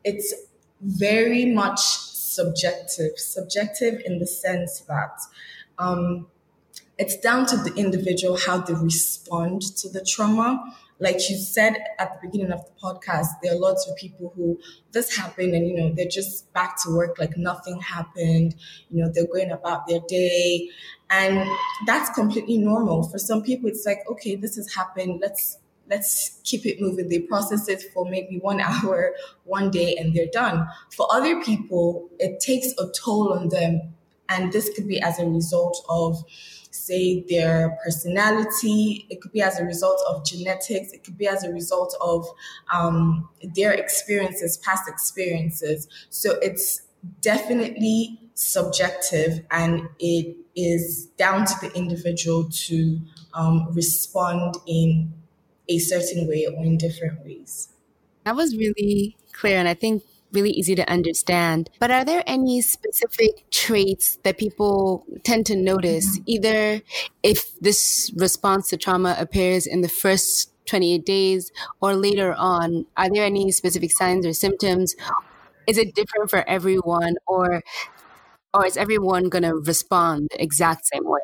it's 0.03 0.33
very 0.81 1.45
much 1.45 1.79
subjective. 1.79 3.17
Subjective 3.17 4.01
in 4.05 4.19
the 4.19 4.27
sense 4.27 4.81
that 4.81 5.19
um, 5.77 6.27
it's 6.97 7.17
down 7.17 7.45
to 7.47 7.57
the 7.57 7.73
individual 7.75 8.37
how 8.37 8.59
they 8.59 8.73
respond 8.73 9.61
to 9.77 9.89
the 9.89 10.03
trauma. 10.03 10.63
Like 10.99 11.29
you 11.29 11.37
said 11.37 11.77
at 11.99 12.13
the 12.13 12.27
beginning 12.27 12.51
of 12.51 12.65
the 12.65 12.71
podcast, 12.81 13.27
there 13.43 13.53
are 13.53 13.59
lots 13.59 13.87
of 13.87 13.95
people 13.97 14.33
who 14.35 14.59
this 14.93 15.15
happened 15.15 15.53
and 15.53 15.67
you 15.67 15.75
know 15.75 15.93
they're 15.93 16.07
just 16.07 16.51
back 16.53 16.81
to 16.83 16.95
work 16.95 17.19
like 17.19 17.37
nothing 17.37 17.79
happened. 17.81 18.55
You 18.89 19.03
know 19.03 19.11
they're 19.13 19.27
going 19.27 19.51
about 19.51 19.87
their 19.87 19.99
day, 20.07 20.69
and 21.11 21.47
that's 21.85 22.09
completely 22.15 22.57
normal. 22.57 23.03
For 23.03 23.19
some 23.19 23.43
people, 23.43 23.69
it's 23.69 23.85
like 23.85 23.99
okay, 24.09 24.35
this 24.35 24.55
has 24.55 24.73
happened. 24.73 25.19
Let's 25.21 25.59
let's 25.89 26.39
keep 26.43 26.65
it 26.65 26.81
moving. 26.81 27.09
They 27.09 27.19
process 27.19 27.67
it 27.67 27.83
for 27.93 28.05
maybe 28.05 28.39
one 28.39 28.61
hour, 28.61 29.13
one 29.43 29.71
day, 29.71 29.95
and 29.95 30.13
they're 30.13 30.27
done. 30.31 30.67
For 30.95 31.07
other 31.11 31.41
people, 31.41 32.09
it 32.19 32.39
takes 32.39 32.73
a 32.79 32.89
toll 32.91 33.33
on 33.33 33.49
them. 33.49 33.93
And 34.29 34.51
this 34.51 34.69
could 34.75 34.87
be 34.87 34.99
as 35.01 35.19
a 35.19 35.25
result 35.25 35.85
of 35.87 36.23
say 36.69 37.25
their 37.29 37.77
personality 37.83 39.07
it 39.09 39.21
could 39.21 39.31
be 39.31 39.41
as 39.41 39.59
a 39.59 39.63
result 39.63 39.99
of 40.07 40.23
genetics 40.25 40.91
it 40.91 41.03
could 41.03 41.17
be 41.17 41.27
as 41.27 41.43
a 41.43 41.51
result 41.51 41.95
of 42.01 42.27
um, 42.71 43.27
their 43.55 43.71
experiences 43.71 44.57
past 44.57 44.87
experiences 44.87 45.87
so 46.09 46.37
it's 46.41 46.81
definitely 47.21 48.19
subjective 48.33 49.45
and 49.49 49.87
it 49.99 50.35
is 50.55 51.05
down 51.17 51.45
to 51.45 51.53
the 51.61 51.71
individual 51.75 52.47
to 52.49 52.99
um, 53.33 53.67
respond 53.73 54.55
in 54.67 55.11
a 55.69 55.79
certain 55.79 56.27
way 56.27 56.45
or 56.45 56.63
in 56.63 56.77
different 56.77 57.23
ways 57.25 57.69
that 58.23 58.35
was 58.35 58.55
really 58.55 59.17
clear 59.33 59.57
and 59.57 59.67
i 59.67 59.73
think 59.73 60.03
really 60.31 60.51
easy 60.51 60.75
to 60.75 60.89
understand. 60.89 61.69
But 61.79 61.91
are 61.91 62.05
there 62.05 62.23
any 62.27 62.61
specific 62.61 63.49
traits 63.51 64.17
that 64.23 64.37
people 64.37 65.05
tend 65.23 65.45
to 65.47 65.55
notice, 65.55 66.19
mm-hmm. 66.19 66.23
either 66.27 66.81
if 67.23 67.57
this 67.59 68.11
response 68.15 68.69
to 68.69 68.77
trauma 68.77 69.15
appears 69.19 69.65
in 69.65 69.81
the 69.81 69.89
first 69.89 70.51
28 70.67 71.05
days 71.05 71.51
or 71.81 71.95
later 71.95 72.33
on? 72.33 72.85
Are 72.95 73.09
there 73.09 73.23
any 73.23 73.51
specific 73.51 73.91
signs 73.91 74.25
or 74.25 74.33
symptoms? 74.33 74.95
Is 75.65 75.77
it 75.77 75.95
different 75.95 76.29
for 76.29 76.47
everyone 76.47 77.15
or 77.25 77.63
or 78.53 78.65
is 78.65 78.77
everyone 78.77 79.29
going 79.29 79.43
to 79.43 79.55
respond 79.55 80.29
the 80.31 80.41
exact 80.41 80.87
same 80.87 81.03
way? 81.05 81.19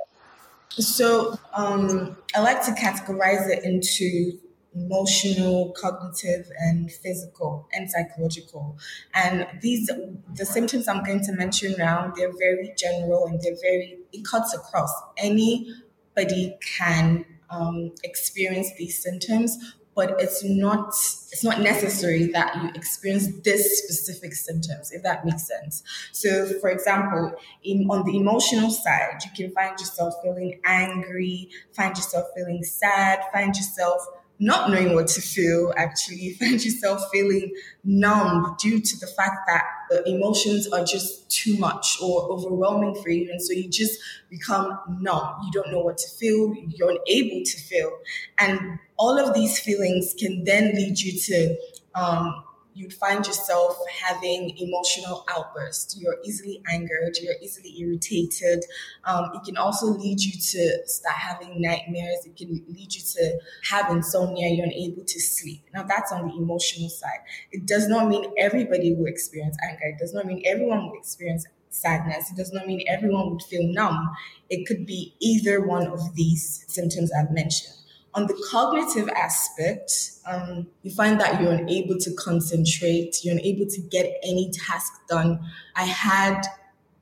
So 0.77 1.37
um, 1.53 2.17
I 2.35 2.41
like 2.41 2.63
to 2.65 2.71
categorize 2.71 3.47
it 3.49 3.63
into 3.63 4.39
emotional, 4.75 5.71
cognitive, 5.79 6.47
and 6.57 6.91
physical 6.91 7.67
and 7.73 7.89
psychological. 7.89 8.77
And 9.13 9.47
these, 9.61 9.89
the 10.33 10.45
symptoms 10.45 10.87
I'm 10.87 11.03
going 11.03 11.23
to 11.25 11.31
mention 11.33 11.75
now, 11.77 12.11
they're 12.15 12.31
very 12.39 12.73
general 12.75 13.27
and 13.27 13.39
they're 13.41 13.57
very, 13.61 13.99
it 14.11 14.25
cuts 14.25 14.53
across. 14.55 14.91
Anybody 15.17 16.57
can 16.77 17.25
um, 17.51 17.91
experience 18.03 18.71
these 18.77 19.01
symptoms, 19.01 19.75
but 19.95 20.15
it's 20.19 20.43
not 20.43 20.89
it's 20.89 21.43
not 21.43 21.62
necessary 21.62 22.27
that 22.27 22.55
you 22.62 22.69
experience 22.75 23.27
this 23.43 23.83
specific 23.83 24.33
symptoms 24.33 24.91
if 24.91 25.03
that 25.03 25.25
makes 25.25 25.47
sense. 25.47 25.83
So 26.12 26.45
for 26.59 26.69
example 26.69 27.33
in, 27.63 27.88
on 27.89 28.05
the 28.05 28.17
emotional 28.17 28.69
side 28.69 29.19
you 29.23 29.31
can 29.35 29.53
find 29.53 29.79
yourself 29.79 30.15
feeling 30.23 30.59
angry 30.63 31.50
find 31.73 31.95
yourself 31.95 32.27
feeling 32.35 32.63
sad 32.63 33.19
find 33.31 33.55
yourself 33.55 34.05
not 34.39 34.69
knowing 34.71 34.93
what 34.93 35.07
to 35.07 35.21
feel, 35.21 35.73
actually, 35.77 36.15
You 36.17 36.35
find 36.35 36.63
yourself 36.63 37.01
feeling 37.11 37.53
numb 37.83 38.55
due 38.59 38.79
to 38.79 38.99
the 38.99 39.07
fact 39.07 39.47
that 39.47 39.63
the 39.89 40.03
emotions 40.09 40.67
are 40.67 40.83
just 40.83 41.29
too 41.29 41.57
much 41.57 41.97
or 42.01 42.23
overwhelming 42.31 42.95
for 43.01 43.09
you. 43.09 43.31
And 43.31 43.41
so 43.41 43.53
you 43.53 43.69
just 43.69 43.99
become 44.29 44.77
numb. 44.99 45.35
You 45.45 45.51
don't 45.51 45.71
know 45.71 45.79
what 45.79 45.97
to 45.99 46.09
feel, 46.09 46.53
you're 46.69 46.89
unable 46.91 47.45
to 47.45 47.57
feel. 47.59 47.91
And 48.39 48.79
all 48.97 49.17
of 49.17 49.33
these 49.33 49.59
feelings 49.59 50.15
can 50.17 50.43
then 50.43 50.73
lead 50.75 50.99
you 50.99 51.19
to 51.19 51.57
um, 51.95 52.42
you'd 52.73 52.93
find 52.93 53.25
yourself 53.25 53.77
having 54.03 54.57
emotional 54.57 55.25
outbursts. 55.29 55.97
You're 55.99 56.17
easily 56.23 56.61
angered, 56.71 57.17
you're 57.21 57.35
easily 57.41 57.73
irritated. 57.79 58.63
Um, 59.05 59.31
it 59.35 59.43
can 59.43 59.57
also 59.57 59.87
lead 59.87 60.19
you 60.21 60.31
to 60.31 60.87
start 60.87 61.15
having 61.15 61.61
nightmares. 61.61 62.25
It 62.25 62.35
can 62.35 62.63
lead 62.67 62.93
you 62.93 63.01
to 63.01 63.39
have 63.69 63.91
insomnia. 63.91 64.49
You're 64.49 64.65
unable 64.65 65.03
to 65.03 65.19
sleep. 65.19 65.61
Now, 65.73 65.83
that's 65.83 66.11
on 66.11 66.27
the 66.27 66.33
emotional 66.35 66.89
side. 66.89 67.19
It 67.51 67.65
does 67.65 67.87
not 67.87 68.07
mean 68.07 68.31
everybody 68.37 68.93
will 68.93 69.07
experience 69.07 69.57
anger. 69.67 69.85
It 69.85 69.97
does 69.99 70.13
not 70.13 70.25
mean 70.25 70.41
everyone 70.45 70.87
will 70.87 70.97
experience 70.97 71.45
sadness. 71.69 72.31
It 72.31 72.37
does 72.37 72.51
not 72.53 72.67
mean 72.67 72.83
everyone 72.87 73.31
would 73.31 73.41
feel 73.43 73.63
numb. 73.73 74.11
It 74.49 74.67
could 74.67 74.85
be 74.85 75.15
either 75.19 75.65
one 75.65 75.87
of 75.87 76.15
these 76.15 76.65
symptoms 76.67 77.11
I've 77.11 77.31
mentioned. 77.31 77.73
On 78.15 78.27
the 78.27 78.48
cognitive 78.51 79.10
aspect, 79.10 80.12
um, 80.27 80.67
you 80.84 80.91
find 80.91 81.20
that 81.20 81.41
you're 81.41 81.53
unable 81.53 81.98
to 81.98 82.13
concentrate, 82.13 83.24
you're 83.24 83.34
unable 83.34 83.65
to 83.65 83.82
get 83.82 84.20
any 84.22 84.51
task 84.51 84.91
done. 85.10 85.39
I 85.75 85.84
had 85.84 86.41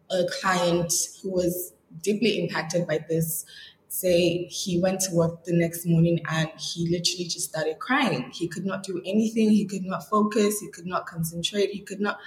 a 0.10 0.24
client 0.42 0.94
who 1.22 1.32
was 1.32 1.74
deeply 2.02 2.42
impacted 2.42 2.88
by 2.88 3.04
this 3.10 3.46
say 3.92 4.46
he 4.46 4.80
went 4.80 5.02
to 5.02 5.14
work 5.14 5.44
the 5.44 5.54
next 5.54 5.86
morning 5.86 6.20
and 6.30 6.50
he 6.58 6.88
literally 6.90 7.26
just 7.26 7.50
started 7.50 7.78
crying. 7.80 8.32
He 8.32 8.48
could 8.48 8.66
not 8.66 8.84
do 8.84 9.02
anything, 9.06 9.50
he 9.50 9.66
could 9.66 9.84
not 9.84 10.08
focus, 10.08 10.62
he 10.62 10.70
could 10.70 10.86
not 10.86 11.06
concentrate, 11.06 11.72
he 11.72 11.82
could 11.82 12.00
not 12.00 12.18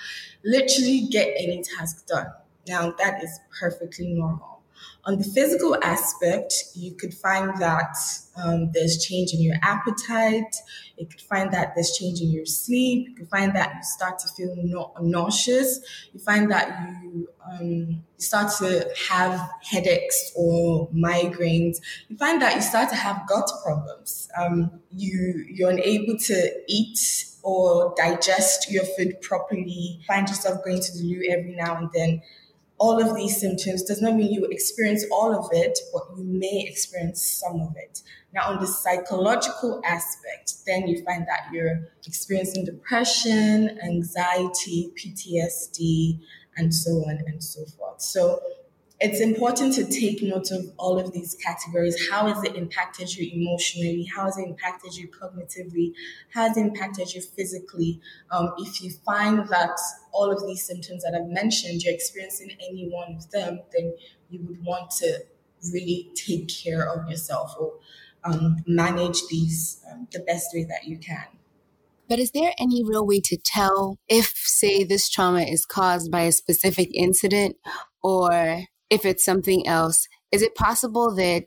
literally 0.45 1.09
get 1.11 1.29
any 1.39 1.63
task 1.63 2.07
done. 2.07 2.27
Now, 2.69 2.95
that 2.99 3.25
is 3.25 3.41
perfectly 3.59 4.09
normal. 4.09 4.54
On 5.07 5.19
the 5.19 5.25
physical 5.25 5.77
aspect, 5.83 6.55
you 6.75 6.95
could 6.95 7.13
find 7.13 7.61
that 7.61 7.95
um, 8.37 8.71
there's 8.73 9.05
change 9.05 9.35
in 9.35 9.43
your 9.43 9.57
appetite. 9.63 10.57
You 10.97 11.07
could 11.07 11.21
find 11.21 11.53
that 11.53 11.75
there's 11.75 11.93
change 11.93 12.21
in 12.21 12.31
your 12.31 12.47
sleep. 12.47 13.09
You 13.11 13.15
could 13.15 13.29
find 13.29 13.55
that 13.55 13.75
you 13.75 13.83
start 13.83 14.19
to 14.21 14.29
feel 14.29 14.55
no- 14.57 14.93
nauseous. 15.01 15.81
You 16.13 16.21
find 16.21 16.51
that 16.51 16.89
you, 17.03 17.29
um, 17.45 18.03
start 18.17 18.51
to 18.59 18.89
have 19.11 19.51
headaches 19.63 20.33
or 20.35 20.89
migraines. 20.89 21.77
You 22.09 22.17
find 22.17 22.41
that 22.41 22.55
you 22.55 22.63
start 22.63 22.89
to 22.89 22.97
have 22.97 23.27
gut 23.29 23.51
problems. 23.63 24.29
Um, 24.39 24.81
you 24.91 25.45
you're 25.51 25.71
unable 25.71 26.17
to 26.17 26.53
eat 26.67 27.27
or 27.43 27.95
digest 27.97 28.73
your 28.73 28.85
food 28.85 29.21
properly, 29.21 30.01
find 30.07 30.29
yourself 30.29 30.65
going 30.65 30.81
to 30.81 30.93
the 30.97 31.05
loo 31.05 31.23
every 31.29 31.55
now 31.55 31.77
and 31.77 31.91
then, 31.93 32.23
all 32.79 33.01
of 33.01 33.15
these 33.17 33.41
symptoms 33.41 33.83
does 33.83 34.03
not 34.03 34.15
mean 34.15 34.33
you 34.33 34.45
experience 34.47 35.05
all 35.11 35.35
of 35.35 35.49
it, 35.53 35.79
but 35.93 36.03
you 36.17 36.25
may 36.25 36.67
experience 36.69 37.23
some 37.23 37.61
of 37.61 37.75
it. 37.77 38.03
Now, 38.33 38.51
on 38.51 38.61
the 38.61 38.67
psychological 38.67 39.81
aspect, 39.85 40.55
then 40.67 40.89
you 40.89 41.05
find 41.05 41.27
that 41.29 41.53
you're 41.53 41.89
experiencing 42.05 42.65
depression, 42.65 43.79
anxiety, 43.85 44.93
PTSD, 44.97 46.19
and 46.57 46.75
so 46.75 46.91
on 46.91 47.21
and 47.27 47.43
so 47.43 47.65
forth. 47.65 48.01
So, 48.01 48.41
it's 49.05 49.21
important 49.21 49.75
to 49.75 49.85
take 49.85 50.23
note 50.23 50.51
of 50.51 50.65
all 50.79 50.99
of 50.99 51.13
these 51.13 51.35
categories. 51.35 52.09
How 52.11 52.27
has 52.27 52.43
it 52.43 52.57
impacted 52.57 53.15
you 53.15 53.31
emotionally? 53.35 54.09
How 54.17 54.25
has 54.25 54.39
it 54.39 54.49
impacted 54.49 54.97
you 54.97 55.09
cognitively? 55.09 55.93
How 56.33 56.49
has 56.49 56.57
it 56.57 56.63
impacted 56.63 57.13
you 57.13 57.21
physically? 57.21 58.01
Um, 58.31 58.55
if 58.57 58.83
you 58.83 58.91
find 59.05 59.47
that 59.51 59.79
all 60.13 60.33
of 60.33 60.47
these 60.47 60.65
symptoms 60.65 61.03
that 61.03 61.15
I've 61.15 61.29
mentioned, 61.29 61.83
you're 61.83 61.93
experiencing 61.93 62.53
any 62.67 62.89
one 62.89 63.17
of 63.17 63.31
them, 63.31 63.61
then 63.77 63.95
you 64.31 64.41
would 64.49 64.65
want 64.65 64.91
to 64.93 65.19
really 65.71 66.11
take 66.15 66.49
care 66.49 66.89
of 66.89 67.07
yourself 67.07 67.55
or 67.61 67.75
um, 68.25 68.57
manage 68.67 69.27
these 69.29 69.83
um, 69.93 70.09
the 70.13 70.21
best 70.21 70.49
way 70.55 70.65
that 70.65 70.85
you 70.89 70.97
can. 70.97 71.27
But 72.09 72.19
is 72.19 72.31
there 72.31 72.53
any 72.59 72.83
real 72.83 73.07
way 73.07 73.21
to 73.21 73.37
tell 73.37 73.99
if, 74.09 74.33
say, 74.37 74.83
this 74.83 75.11
trauma 75.11 75.43
is 75.43 75.67
caused 75.67 76.11
by 76.11 76.23
a 76.23 76.33
specific 76.33 76.89
incident 76.95 77.57
or 78.03 78.65
if 78.91 79.05
it's 79.05 79.25
something 79.25 79.67
else, 79.67 80.09
is 80.33 80.43
it 80.43 80.55
possible 80.55 81.15
that 81.17 81.47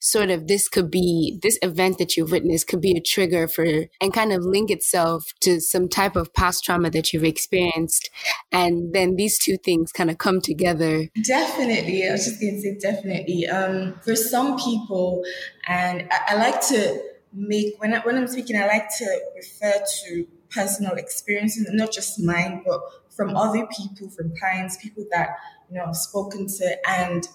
sort 0.00 0.28
of 0.28 0.48
this 0.48 0.68
could 0.68 0.90
be 0.90 1.38
this 1.42 1.58
event 1.62 1.96
that 1.96 2.14
you've 2.14 2.30
witnessed 2.30 2.68
could 2.68 2.80
be 2.80 2.94
a 2.94 3.00
trigger 3.00 3.48
for 3.48 3.64
and 4.02 4.12
kind 4.12 4.32
of 4.32 4.44
link 4.44 4.70
itself 4.70 5.24
to 5.40 5.60
some 5.60 5.88
type 5.88 6.14
of 6.14 6.32
past 6.34 6.62
trauma 6.62 6.90
that 6.90 7.12
you've 7.12 7.24
experienced? 7.24 8.10
And 8.52 8.92
then 8.92 9.16
these 9.16 9.38
two 9.38 9.56
things 9.56 9.92
kind 9.92 10.10
of 10.10 10.18
come 10.18 10.42
together. 10.42 11.08
Definitely. 11.24 12.06
I 12.06 12.12
was 12.12 12.26
just 12.26 12.40
going 12.40 12.54
to 12.54 12.60
say 12.60 12.76
definitely. 12.78 13.46
Um, 13.46 13.98
for 14.04 14.14
some 14.14 14.58
people 14.58 15.22
and 15.66 16.06
I, 16.10 16.34
I 16.34 16.34
like 16.36 16.60
to 16.68 17.02
make 17.34 17.74
when, 17.80 17.92
I, 17.92 17.98
when 18.00 18.16
i'm 18.16 18.28
speaking 18.28 18.56
i 18.56 18.66
like 18.66 18.88
to 18.98 19.20
refer 19.34 19.72
to 20.04 20.26
personal 20.50 20.92
experiences 20.94 21.68
not 21.72 21.90
just 21.92 22.20
mine 22.20 22.62
but 22.64 22.80
from 23.10 23.36
other 23.36 23.66
people 23.76 24.08
from 24.10 24.32
clients 24.38 24.76
people 24.76 25.04
that 25.10 25.30
you 25.70 25.76
know, 25.76 25.84
I've 25.86 25.96
spoken 25.96 26.46
to, 26.46 26.76
and 26.88 27.26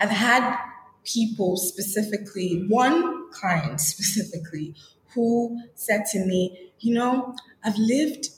I've 0.00 0.10
had 0.10 0.56
people 1.04 1.56
specifically, 1.56 2.64
one 2.68 3.30
client 3.32 3.80
specifically, 3.92 4.74
who 5.14 5.58
said 5.74 6.04
to 6.12 6.24
me, 6.24 6.72
you 6.78 6.94
know, 6.94 7.34
I've 7.64 7.76
lived 7.76 8.28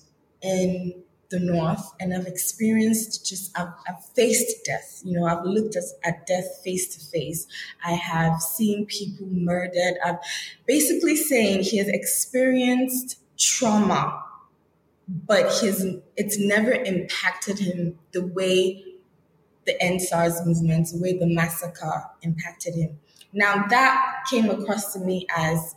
in 0.41 1.03
the 1.31 1.41
north 1.41 1.93
and 1.99 2.15
I've 2.15 2.27
experienced 2.27 3.27
just 3.27 3.59
I've, 3.59 3.73
I've, 3.89 4.05
faced 4.15 4.65
death. 4.65 5.01
You 5.05 5.19
know, 5.19 5.27
I've 5.27 5.45
looked 5.45 5.77
at, 5.77 5.85
at 6.05 6.27
death 6.27 6.61
face 6.63 6.95
to 6.95 7.05
face. 7.11 7.47
I 7.85 7.93
have 7.93 8.41
seen 8.41 8.87
people 8.87 9.27
murdered. 9.31 9.95
I've 10.05 10.19
basically 10.67 11.17
saying 11.17 11.63
he 11.63 11.79
has 11.79 11.89
experienced 11.89 13.19
trauma 13.39 14.23
but 15.09 15.53
his 15.61 15.97
it's 16.17 16.39
never 16.39 16.73
impacted 16.73 17.59
him 17.59 17.99
the 18.13 18.25
way 18.25 18.85
the 19.65 19.75
EndSARS 19.81 20.45
movement, 20.47 20.89
the 20.89 21.01
way 21.01 21.17
the 21.17 21.27
massacre 21.27 22.05
impacted 22.23 22.75
him. 22.75 22.99
Now 23.33 23.67
that 23.69 24.25
came 24.31 24.51
across 24.51 24.93
to 24.95 25.01
me 25.01 25.27
as 25.37 25.75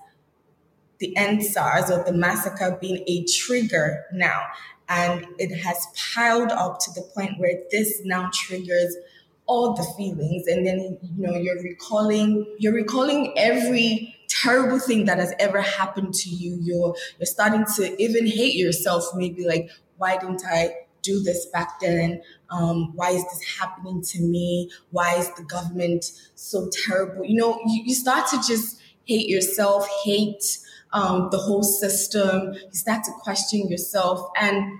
the 0.99 1.13
EndSARS 1.17 1.89
or 1.89 2.03
the 2.03 2.13
massacre 2.13 2.77
being 2.79 3.03
a 3.07 3.25
trigger 3.25 4.05
now. 4.13 4.41
And 4.87 5.25
it 5.39 5.55
has 5.63 5.87
piled 6.13 6.51
up 6.51 6.79
to 6.81 6.91
the 6.91 7.01
point 7.13 7.39
where 7.39 7.59
this 7.71 8.01
now 8.05 8.29
triggers 8.33 8.95
all 9.47 9.73
the 9.73 9.83
feelings. 9.97 10.47
And 10.47 10.65
then, 10.65 10.97
you 11.01 11.27
know, 11.27 11.35
you're 11.35 11.61
recalling, 11.61 12.45
you're 12.59 12.73
recalling 12.73 13.33
every 13.37 14.14
terrible 14.29 14.79
thing 14.79 15.05
that 15.05 15.17
has 15.17 15.33
ever 15.39 15.61
happened 15.61 16.13
to 16.15 16.29
you. 16.29 16.57
You're 16.61 16.95
you're 17.19 17.25
starting 17.25 17.65
to 17.75 18.01
even 18.01 18.27
hate 18.27 18.55
yourself. 18.55 19.05
Maybe 19.15 19.45
like, 19.45 19.69
why 19.97 20.17
didn't 20.17 20.43
I 20.45 20.75
do 21.01 21.21
this 21.21 21.45
back 21.47 21.79
then? 21.79 22.21
Um, 22.49 22.95
why 22.95 23.11
is 23.11 23.23
this 23.23 23.57
happening 23.59 24.01
to 24.01 24.21
me? 24.21 24.71
Why 24.91 25.15
is 25.15 25.31
the 25.35 25.43
government 25.43 26.05
so 26.35 26.69
terrible? 26.85 27.23
You 27.23 27.37
know, 27.37 27.59
you, 27.65 27.83
you 27.85 27.93
start 27.93 28.27
to 28.31 28.37
just 28.37 28.81
hate 29.05 29.29
yourself, 29.29 29.87
hate 30.03 30.43
um, 30.93 31.29
the 31.31 31.37
whole 31.37 31.63
system. 31.63 32.53
You 32.53 32.73
start 32.73 33.03
to 33.05 33.11
question 33.21 33.69
yourself. 33.69 34.29
And 34.39 34.79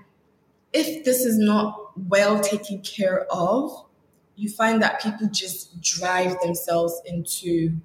if 0.72 1.04
this 1.04 1.24
is 1.24 1.38
not 1.38 1.92
well 2.08 2.40
taken 2.40 2.80
care 2.82 3.26
of, 3.30 3.86
you 4.34 4.50
find 4.50 4.82
that 4.82 5.00
people 5.00 5.28
just 5.32 5.80
drive 5.80 6.38
themselves 6.40 7.00
into 7.06 7.76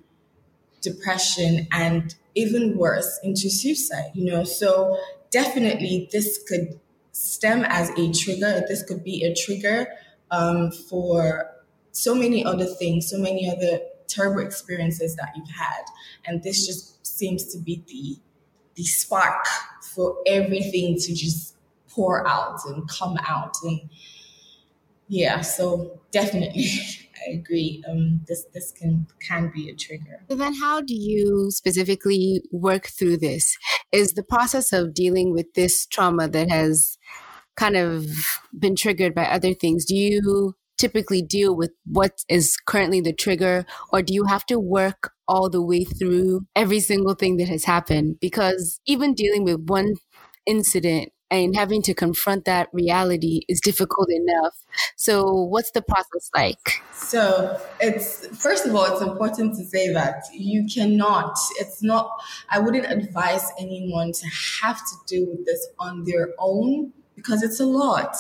depression 0.82 1.68
and 1.72 2.16
even 2.36 2.78
worse 2.78 3.20
into 3.24 3.50
suicide 3.50 4.12
you 4.14 4.26
know? 4.26 4.44
So 4.44 4.98
definitely 5.30 6.10
this 6.12 6.40
could 6.48 6.80
stem 7.12 7.64
as 7.66 7.90
a 7.92 8.12
trigger. 8.12 8.64
This 8.68 8.84
could 8.84 9.04
be 9.04 9.24
a 9.24 9.34
trigger 9.36 9.88
um, 10.32 10.72
for 10.72 11.52
so 11.92 12.16
many 12.16 12.44
other 12.44 12.66
things 12.66 13.10
so 13.10 13.18
many 13.18 13.50
other 13.50 13.80
terrible 14.08 14.42
experiences 14.42 15.16
that 15.16 15.30
you've 15.36 15.50
had. 15.50 15.84
And 16.26 16.44
this 16.44 16.66
just 16.66 17.06
seems 17.06 17.46
to 17.54 17.60
be 17.60 17.84
the 17.88 18.20
the 18.76 18.84
spark 18.84 19.46
for 19.94 20.18
everything 20.26 20.98
to 20.98 21.14
just 21.14 21.56
pour 21.90 22.26
out 22.26 22.60
and 22.68 22.88
come 22.88 23.18
out 23.28 23.54
and 23.64 23.82
yeah 25.10 25.42
so 25.42 26.00
definitely 26.12 26.66
I 27.28 27.34
agree. 27.34 27.84
Um, 27.90 28.22
this 28.28 28.46
this 28.54 28.72
can 28.72 29.08
can 29.26 29.52
be 29.54 29.70
a 29.70 29.76
trigger. 29.76 30.24
So 30.30 30.36
then, 30.36 30.56
how 30.56 30.82
do 30.82 30.94
you 30.96 31.52
specifically 31.52 32.42
work 32.52 32.88
through 32.88 33.18
this? 33.18 33.56
Is 33.92 34.14
the 34.14 34.24
process 34.24 34.74
of 34.74 34.94
dealing 34.94 35.34
with 35.34 35.54
this 35.54 35.86
trauma 35.86 36.28
that 36.30 36.50
has 36.50 36.98
kind 37.56 37.76
of 37.76 38.08
been 38.58 38.76
triggered 38.76 39.14
by 39.14 39.26
other 39.26 39.54
things? 39.54 39.86
Do 39.86 39.96
you 39.96 40.56
typically 40.78 41.22
deal 41.22 41.56
with 41.56 41.72
what 41.86 42.24
is 42.28 42.58
currently 42.66 43.02
the 43.02 43.14
trigger, 43.14 43.66
or 43.94 44.02
do 44.02 44.14
you 44.14 44.26
have 44.26 44.46
to 44.48 44.60
work 44.60 45.12
all 45.28 45.50
the 45.50 45.62
way 45.62 45.84
through 45.84 46.42
every 46.56 46.80
single 46.80 47.14
thing 47.14 47.38
that 47.38 47.48
has 47.48 47.66
happened? 47.66 48.18
Because 48.20 48.80
even 48.86 49.14
dealing 49.14 49.44
with 49.44 49.66
one 49.68 49.94
incident 50.48 51.12
and 51.32 51.56
having 51.56 51.82
to 51.84 51.94
confront 51.94 52.44
that 52.44 52.68
reality 52.74 53.42
is 53.48 53.62
difficult 53.62 54.10
enough. 54.12 54.54
So, 54.98 55.24
what's 55.32 55.72
the 55.72 55.82
process 55.82 56.30
like? 56.36 56.84
So, 56.94 57.60
it's 57.80 58.28
first 58.38 58.66
of 58.66 58.76
all, 58.76 58.86
it's 58.92 59.02
important 59.02 59.56
to 59.56 59.66
say 59.66 59.92
that 59.94 60.24
you 60.34 60.68
cannot, 60.72 61.38
it's 61.58 61.82
not, 61.82 62.12
I 62.50 62.60
wouldn't 62.60 62.86
advise 62.92 63.50
anyone 63.58 64.12
to 64.12 64.28
have 64.62 64.78
to 64.78 64.96
deal 65.08 65.26
with 65.28 65.46
this 65.46 65.68
on 65.80 66.04
their 66.04 66.30
own 66.38 66.92
because 67.16 67.42
it's 67.42 67.62
a 67.62 67.66
lot. 67.66 68.16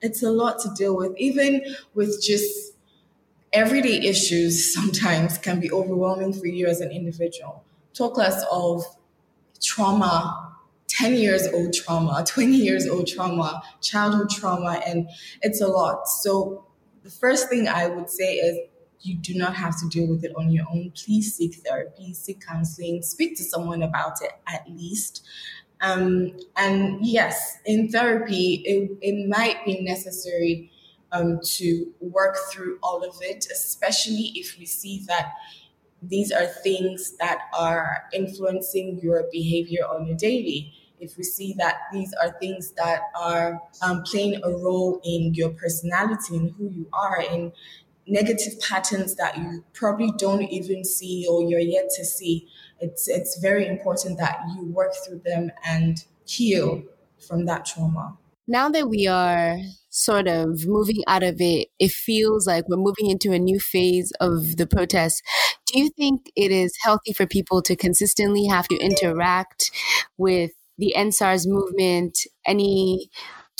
It's 0.00 0.22
a 0.22 0.30
lot 0.30 0.58
to 0.60 0.70
deal 0.74 0.96
with, 0.96 1.12
even 1.18 1.62
with 1.94 2.22
just 2.22 2.72
everyday 3.52 3.98
issues 3.98 4.72
sometimes 4.74 5.36
can 5.36 5.60
be 5.60 5.70
overwhelming 5.70 6.32
for 6.32 6.46
you 6.46 6.66
as 6.66 6.80
an 6.80 6.90
individual. 6.90 7.64
Talk 7.92 8.16
less 8.16 8.44
of 8.50 8.84
trauma 9.62 10.45
10 10.88 11.14
years 11.14 11.46
old 11.48 11.72
trauma, 11.72 12.24
20 12.26 12.52
years 12.52 12.86
old 12.88 13.06
trauma, 13.06 13.62
childhood 13.80 14.30
trauma, 14.30 14.80
and 14.86 15.08
it's 15.42 15.60
a 15.60 15.66
lot. 15.66 16.08
So, 16.08 16.64
the 17.02 17.10
first 17.10 17.48
thing 17.48 17.68
I 17.68 17.86
would 17.86 18.10
say 18.10 18.34
is 18.34 18.58
you 19.00 19.16
do 19.16 19.34
not 19.34 19.54
have 19.54 19.78
to 19.80 19.88
deal 19.88 20.08
with 20.08 20.24
it 20.24 20.32
on 20.36 20.50
your 20.50 20.64
own. 20.70 20.92
Please 20.96 21.34
seek 21.34 21.54
therapy, 21.54 22.12
seek 22.14 22.44
counseling, 22.44 23.02
speak 23.02 23.36
to 23.36 23.44
someone 23.44 23.82
about 23.82 24.20
it 24.22 24.32
at 24.48 24.68
least. 24.68 25.24
Um, 25.80 26.32
and 26.56 27.04
yes, 27.04 27.58
in 27.64 27.88
therapy, 27.88 28.62
it, 28.64 28.90
it 29.02 29.28
might 29.28 29.64
be 29.64 29.82
necessary 29.82 30.72
um, 31.12 31.38
to 31.42 31.92
work 32.00 32.36
through 32.50 32.78
all 32.82 33.04
of 33.04 33.16
it, 33.20 33.46
especially 33.52 34.32
if 34.34 34.58
we 34.58 34.66
see 34.66 35.04
that 35.06 35.32
these 36.02 36.30
are 36.30 36.46
things 36.46 37.16
that 37.18 37.38
are 37.58 38.04
influencing 38.12 39.00
your 39.02 39.24
behavior 39.32 39.82
on 39.84 40.08
a 40.08 40.14
daily 40.14 40.72
if 41.00 41.16
we 41.16 41.24
see 41.24 41.54
that 41.58 41.76
these 41.92 42.12
are 42.22 42.34
things 42.40 42.72
that 42.72 43.02
are 43.18 43.60
um, 43.82 44.02
playing 44.04 44.40
a 44.42 44.50
role 44.50 45.00
in 45.04 45.34
your 45.34 45.50
personality 45.50 46.36
and 46.36 46.52
who 46.52 46.68
you 46.70 46.88
are, 46.92 47.20
in 47.20 47.52
negative 48.06 48.60
patterns 48.60 49.16
that 49.16 49.36
you 49.36 49.64
probably 49.72 50.12
don't 50.16 50.42
even 50.42 50.84
see 50.84 51.26
or 51.28 51.42
you're 51.42 51.60
yet 51.60 51.90
to 51.96 52.04
see, 52.04 52.48
it's 52.80 53.08
it's 53.08 53.38
very 53.40 53.66
important 53.66 54.18
that 54.18 54.38
you 54.54 54.64
work 54.66 54.92
through 55.04 55.20
them 55.24 55.50
and 55.64 56.04
heal 56.26 56.82
from 57.26 57.46
that 57.46 57.66
trauma. 57.66 58.16
Now 58.48 58.68
that 58.68 58.88
we 58.88 59.08
are 59.08 59.56
sort 59.90 60.28
of 60.28 60.66
moving 60.66 61.02
out 61.08 61.24
of 61.24 61.40
it, 61.40 61.68
it 61.80 61.90
feels 61.90 62.46
like 62.46 62.68
we're 62.68 62.76
moving 62.76 63.10
into 63.10 63.32
a 63.32 63.38
new 63.38 63.58
phase 63.58 64.12
of 64.20 64.56
the 64.56 64.66
protest. 64.66 65.22
Do 65.76 65.82
you 65.82 65.90
think 65.90 66.32
it 66.34 66.50
is 66.50 66.72
healthy 66.82 67.12
for 67.12 67.26
people 67.26 67.60
to 67.60 67.76
consistently 67.76 68.46
have 68.46 68.66
to 68.68 68.78
interact 68.78 69.70
with 70.16 70.52
the 70.78 70.94
EndSARS 70.96 71.46
movement, 71.46 72.18
any 72.46 73.10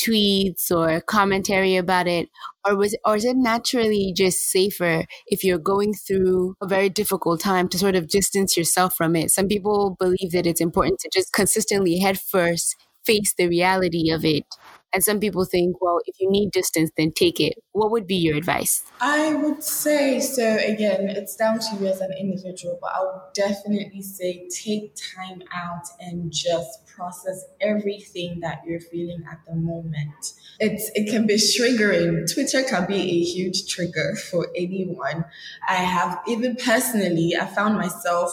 tweets 0.00 0.70
or 0.70 1.02
commentary 1.02 1.76
about 1.76 2.06
it? 2.08 2.30
Or 2.66 2.74
was 2.74 2.96
or 3.04 3.16
is 3.16 3.26
it 3.26 3.36
naturally 3.36 4.14
just 4.16 4.38
safer 4.50 5.04
if 5.26 5.44
you're 5.44 5.58
going 5.58 5.92
through 5.92 6.54
a 6.62 6.66
very 6.66 6.88
difficult 6.88 7.40
time 7.40 7.68
to 7.68 7.78
sort 7.78 7.94
of 7.94 8.08
distance 8.08 8.56
yourself 8.56 8.96
from 8.96 9.14
it? 9.14 9.30
Some 9.30 9.46
people 9.46 9.94
believe 10.00 10.32
that 10.32 10.46
it's 10.46 10.62
important 10.62 11.00
to 11.00 11.10
just 11.12 11.34
consistently 11.34 11.98
head 11.98 12.18
first 12.18 12.76
face 13.04 13.34
the 13.36 13.46
reality 13.46 14.10
of 14.10 14.24
it 14.24 14.46
and 14.92 15.04
some 15.04 15.20
people 15.20 15.44
think, 15.44 15.80
well, 15.82 16.00
if 16.06 16.16
you 16.20 16.30
need 16.30 16.52
distance, 16.52 16.90
then 16.96 17.12
take 17.12 17.40
it. 17.40 17.54
What 17.72 17.90
would 17.90 18.06
be 18.06 18.16
your 18.16 18.36
advice? 18.36 18.82
I 19.00 19.34
would 19.34 19.62
say, 19.62 20.20
so 20.20 20.56
again, 20.56 21.08
it's 21.08 21.36
down 21.36 21.58
to 21.58 21.76
you 21.78 21.86
as 21.86 22.00
an 22.00 22.12
individual, 22.18 22.78
but 22.80 22.92
I 22.94 23.00
would 23.00 23.20
definitely 23.34 24.02
say 24.02 24.48
take 24.48 24.94
time 25.16 25.42
out 25.52 25.84
and 26.00 26.32
just 26.32 26.86
process 26.86 27.44
everything 27.60 28.40
that 28.40 28.62
you're 28.66 28.80
feeling 28.80 29.22
at 29.30 29.40
the 29.46 29.54
moment. 29.54 30.32
It's 30.58 30.90
it 30.94 31.10
can 31.10 31.26
be 31.26 31.34
triggering. 31.34 32.32
Twitter 32.32 32.62
can 32.62 32.86
be 32.86 32.96
a 32.96 33.20
huge 33.22 33.68
trigger 33.68 34.16
for 34.16 34.48
anyone. 34.56 35.26
I 35.68 35.74
have 35.74 36.20
even 36.26 36.56
personally, 36.56 37.36
I 37.38 37.44
found 37.46 37.76
myself 37.76 38.32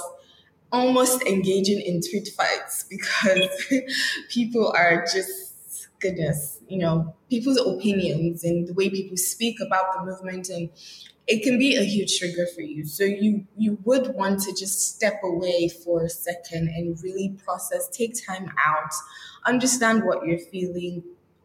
almost 0.71 1.21
engaging 1.23 1.81
in 1.81 2.01
tweet 2.01 2.29
fights 2.29 2.85
because 2.89 3.49
people 4.29 4.73
are 4.75 5.05
just 5.13 5.42
goodness, 6.03 6.59
you 6.67 6.77
know, 6.77 7.15
people's 7.29 7.57
opinions 7.59 8.43
and 8.43 8.67
the 8.67 8.73
way 8.75 8.89
people 8.91 9.17
speak 9.17 9.57
about 9.65 9.95
the 9.95 10.05
movement 10.05 10.49
and 10.49 10.69
it 11.27 11.43
can 11.43 11.57
be 11.57 11.75
a 11.77 11.83
huge 11.83 12.19
trigger 12.19 12.45
for 12.53 12.61
you. 12.61 12.85
So 12.85 13.03
you 13.05 13.47
you 13.57 13.79
would 13.85 14.13
want 14.13 14.41
to 14.41 14.51
just 14.53 14.95
step 14.95 15.21
away 15.23 15.69
for 15.69 16.03
a 16.03 16.09
second 16.09 16.67
and 16.67 17.01
really 17.01 17.29
process, 17.45 17.89
take 17.89 18.13
time 18.27 18.51
out, 18.63 18.91
understand 19.45 20.03
what 20.03 20.25
you're 20.27 20.39
feeling, 20.39 21.03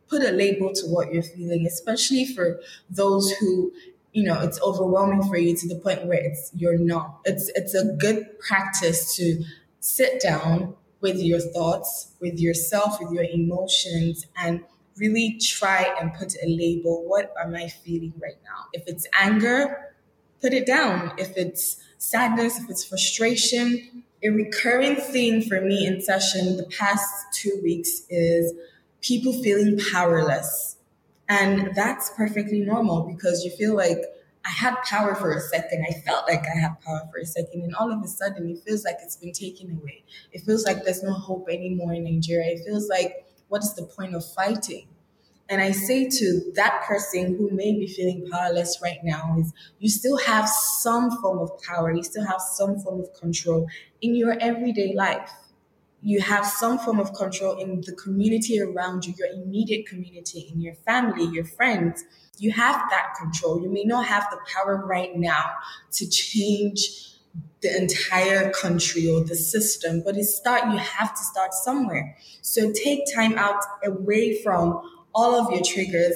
put 0.08 0.22
a 0.22 0.32
label 0.32 0.72
to 0.74 0.86
what 0.86 1.12
you're 1.12 1.22
feeling, 1.22 1.66
especially 1.66 2.26
for 2.26 2.60
those 2.90 3.30
who 3.32 3.72
you 4.12 4.24
know 4.24 4.40
it's 4.40 4.60
overwhelming 4.62 5.22
for 5.28 5.36
you 5.36 5.56
to 5.56 5.68
the 5.68 5.76
point 5.76 6.06
where 6.06 6.18
it's 6.18 6.50
you're 6.54 6.78
not. 6.78 7.20
It's 7.24 7.48
it's 7.54 7.74
a 7.74 7.84
good 7.84 8.38
practice 8.40 9.14
to 9.16 9.44
sit 9.80 10.20
down, 10.20 10.74
with 11.00 11.18
your 11.18 11.40
thoughts, 11.40 12.12
with 12.20 12.38
yourself, 12.38 13.00
with 13.00 13.12
your 13.12 13.24
emotions, 13.24 14.26
and 14.36 14.62
really 14.96 15.38
try 15.40 15.94
and 16.00 16.12
put 16.14 16.34
a 16.42 16.48
label. 16.48 17.04
What 17.06 17.32
am 17.40 17.54
I 17.54 17.68
feeling 17.68 18.12
right 18.20 18.38
now? 18.44 18.66
If 18.72 18.84
it's 18.86 19.06
anger, 19.18 19.94
put 20.40 20.52
it 20.52 20.66
down. 20.66 21.12
If 21.18 21.36
it's 21.36 21.76
sadness, 21.98 22.58
if 22.58 22.68
it's 22.68 22.84
frustration, 22.84 24.04
a 24.22 24.30
recurring 24.30 24.96
theme 24.96 25.42
for 25.42 25.60
me 25.60 25.86
in 25.86 26.00
session 26.00 26.56
the 26.56 26.64
past 26.64 27.08
two 27.32 27.60
weeks 27.62 28.02
is 28.10 28.52
people 29.00 29.32
feeling 29.32 29.78
powerless. 29.92 30.76
And 31.28 31.74
that's 31.74 32.10
perfectly 32.16 32.60
normal 32.60 33.02
because 33.02 33.44
you 33.44 33.50
feel 33.50 33.76
like 33.76 33.98
I 34.48 34.50
had 34.52 34.76
power 34.84 35.14
for 35.14 35.32
a 35.32 35.40
second. 35.40 35.84
I 35.86 35.92
felt 36.00 36.26
like 36.26 36.44
I 36.46 36.58
had 36.58 36.80
power 36.80 37.02
for 37.12 37.18
a 37.18 37.26
second. 37.26 37.62
And 37.62 37.74
all 37.74 37.92
of 37.92 38.02
a 38.02 38.08
sudden, 38.08 38.48
it 38.48 38.60
feels 38.66 38.82
like 38.82 38.96
it's 39.02 39.16
been 39.16 39.32
taken 39.32 39.72
away. 39.72 40.04
It 40.32 40.40
feels 40.40 40.64
like 40.64 40.84
there's 40.84 41.02
no 41.02 41.12
hope 41.12 41.48
anymore 41.50 41.92
in 41.92 42.04
Nigeria. 42.04 42.52
It 42.52 42.64
feels 42.64 42.88
like, 42.88 43.26
what 43.48 43.62
is 43.62 43.74
the 43.74 43.82
point 43.82 44.14
of 44.14 44.24
fighting? 44.24 44.88
And 45.50 45.60
I 45.60 45.72
say 45.72 46.08
to 46.08 46.52
that 46.54 46.82
person 46.86 47.36
who 47.36 47.50
may 47.50 47.72
be 47.72 47.86
feeling 47.86 48.26
powerless 48.30 48.80
right 48.82 48.98
now 49.02 49.36
is 49.38 49.52
you 49.80 49.90
still 49.90 50.16
have 50.18 50.48
some 50.48 51.10
form 51.20 51.38
of 51.40 51.50
power. 51.62 51.92
You 51.92 52.02
still 52.02 52.24
have 52.24 52.40
some 52.40 52.78
form 52.78 53.00
of 53.00 53.12
control 53.14 53.66
in 54.00 54.14
your 54.14 54.36
everyday 54.40 54.94
life. 54.94 55.30
You 56.02 56.20
have 56.20 56.46
some 56.46 56.78
form 56.78 57.00
of 57.00 57.12
control 57.12 57.58
in 57.58 57.82
the 57.82 57.92
community 57.92 58.60
around 58.60 59.04
you, 59.04 59.14
your 59.18 59.28
immediate 59.28 59.86
community, 59.86 60.48
in 60.52 60.60
your 60.60 60.74
family, 60.74 61.24
your 61.26 61.44
friends 61.44 62.04
you 62.38 62.52
have 62.52 62.82
that 62.90 63.14
control. 63.18 63.60
You 63.62 63.70
may 63.70 63.84
not 63.84 64.06
have 64.06 64.26
the 64.30 64.38
power 64.54 64.84
right 64.86 65.16
now 65.16 65.50
to 65.92 66.08
change 66.08 67.08
the 67.60 67.76
entire 67.76 68.50
country 68.50 69.08
or 69.08 69.24
the 69.24 69.34
system, 69.34 70.02
but 70.04 70.16
it 70.16 70.24
start 70.24 70.70
you 70.72 70.78
have 70.78 71.14
to 71.14 71.22
start 71.22 71.52
somewhere. 71.52 72.16
So 72.40 72.72
take 72.72 73.02
time 73.12 73.36
out 73.36 73.62
away 73.84 74.40
from 74.42 74.80
all 75.14 75.34
of 75.34 75.52
your 75.52 75.62
triggers, 75.64 76.14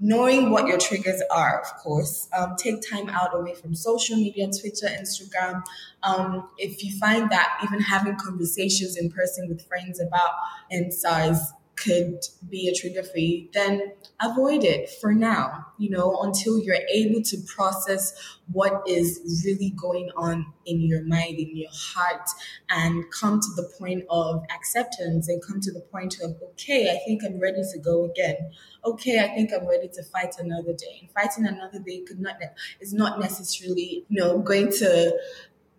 knowing 0.00 0.50
what 0.50 0.66
your 0.66 0.78
triggers 0.78 1.20
are, 1.30 1.60
of 1.60 1.66
course. 1.82 2.28
Um, 2.36 2.54
take 2.56 2.76
time 2.88 3.10
out 3.10 3.34
away 3.34 3.54
from 3.54 3.74
social 3.74 4.16
media, 4.16 4.46
Twitter, 4.46 4.86
Instagram. 4.86 5.62
Um, 6.02 6.48
if 6.56 6.82
you 6.82 6.98
find 6.98 7.30
that 7.30 7.60
even 7.64 7.80
having 7.80 8.16
conversations 8.16 8.96
in 8.96 9.10
person 9.10 9.48
with 9.48 9.66
friends 9.66 10.00
about 10.00 10.30
EndSARS 10.72 11.38
could 11.84 12.20
be 12.48 12.68
a 12.68 12.74
trigger 12.74 13.02
for 13.02 13.18
you, 13.18 13.48
then 13.52 13.92
avoid 14.20 14.64
it 14.64 14.90
for 15.00 15.12
now, 15.12 15.66
you 15.78 15.90
know, 15.90 16.20
until 16.22 16.58
you're 16.58 16.78
able 16.92 17.22
to 17.22 17.36
process 17.46 18.12
what 18.50 18.82
is 18.86 19.42
really 19.44 19.70
going 19.70 20.10
on 20.16 20.46
in 20.66 20.80
your 20.80 21.02
mind, 21.04 21.38
in 21.38 21.56
your 21.56 21.70
heart, 21.72 22.28
and 22.70 23.04
come 23.12 23.40
to 23.40 23.48
the 23.56 23.70
point 23.78 24.04
of 24.10 24.42
acceptance 24.54 25.28
and 25.28 25.42
come 25.46 25.60
to 25.60 25.72
the 25.72 25.80
point 25.80 26.16
of, 26.22 26.36
okay, 26.42 26.90
I 26.90 26.98
think 27.06 27.22
I'm 27.24 27.38
ready 27.38 27.62
to 27.72 27.78
go 27.78 28.04
again. 28.04 28.36
Okay, 28.84 29.20
I 29.20 29.28
think 29.28 29.50
I'm 29.52 29.68
ready 29.68 29.88
to 29.88 30.02
fight 30.04 30.34
another 30.38 30.72
day. 30.72 31.00
And 31.00 31.10
fighting 31.10 31.46
another 31.46 31.78
day 31.80 32.02
could 32.06 32.20
not 32.20 32.36
is 32.80 32.92
not 32.92 33.18
necessarily, 33.18 34.04
you 34.08 34.20
know, 34.20 34.38
going 34.38 34.70
to 34.72 35.18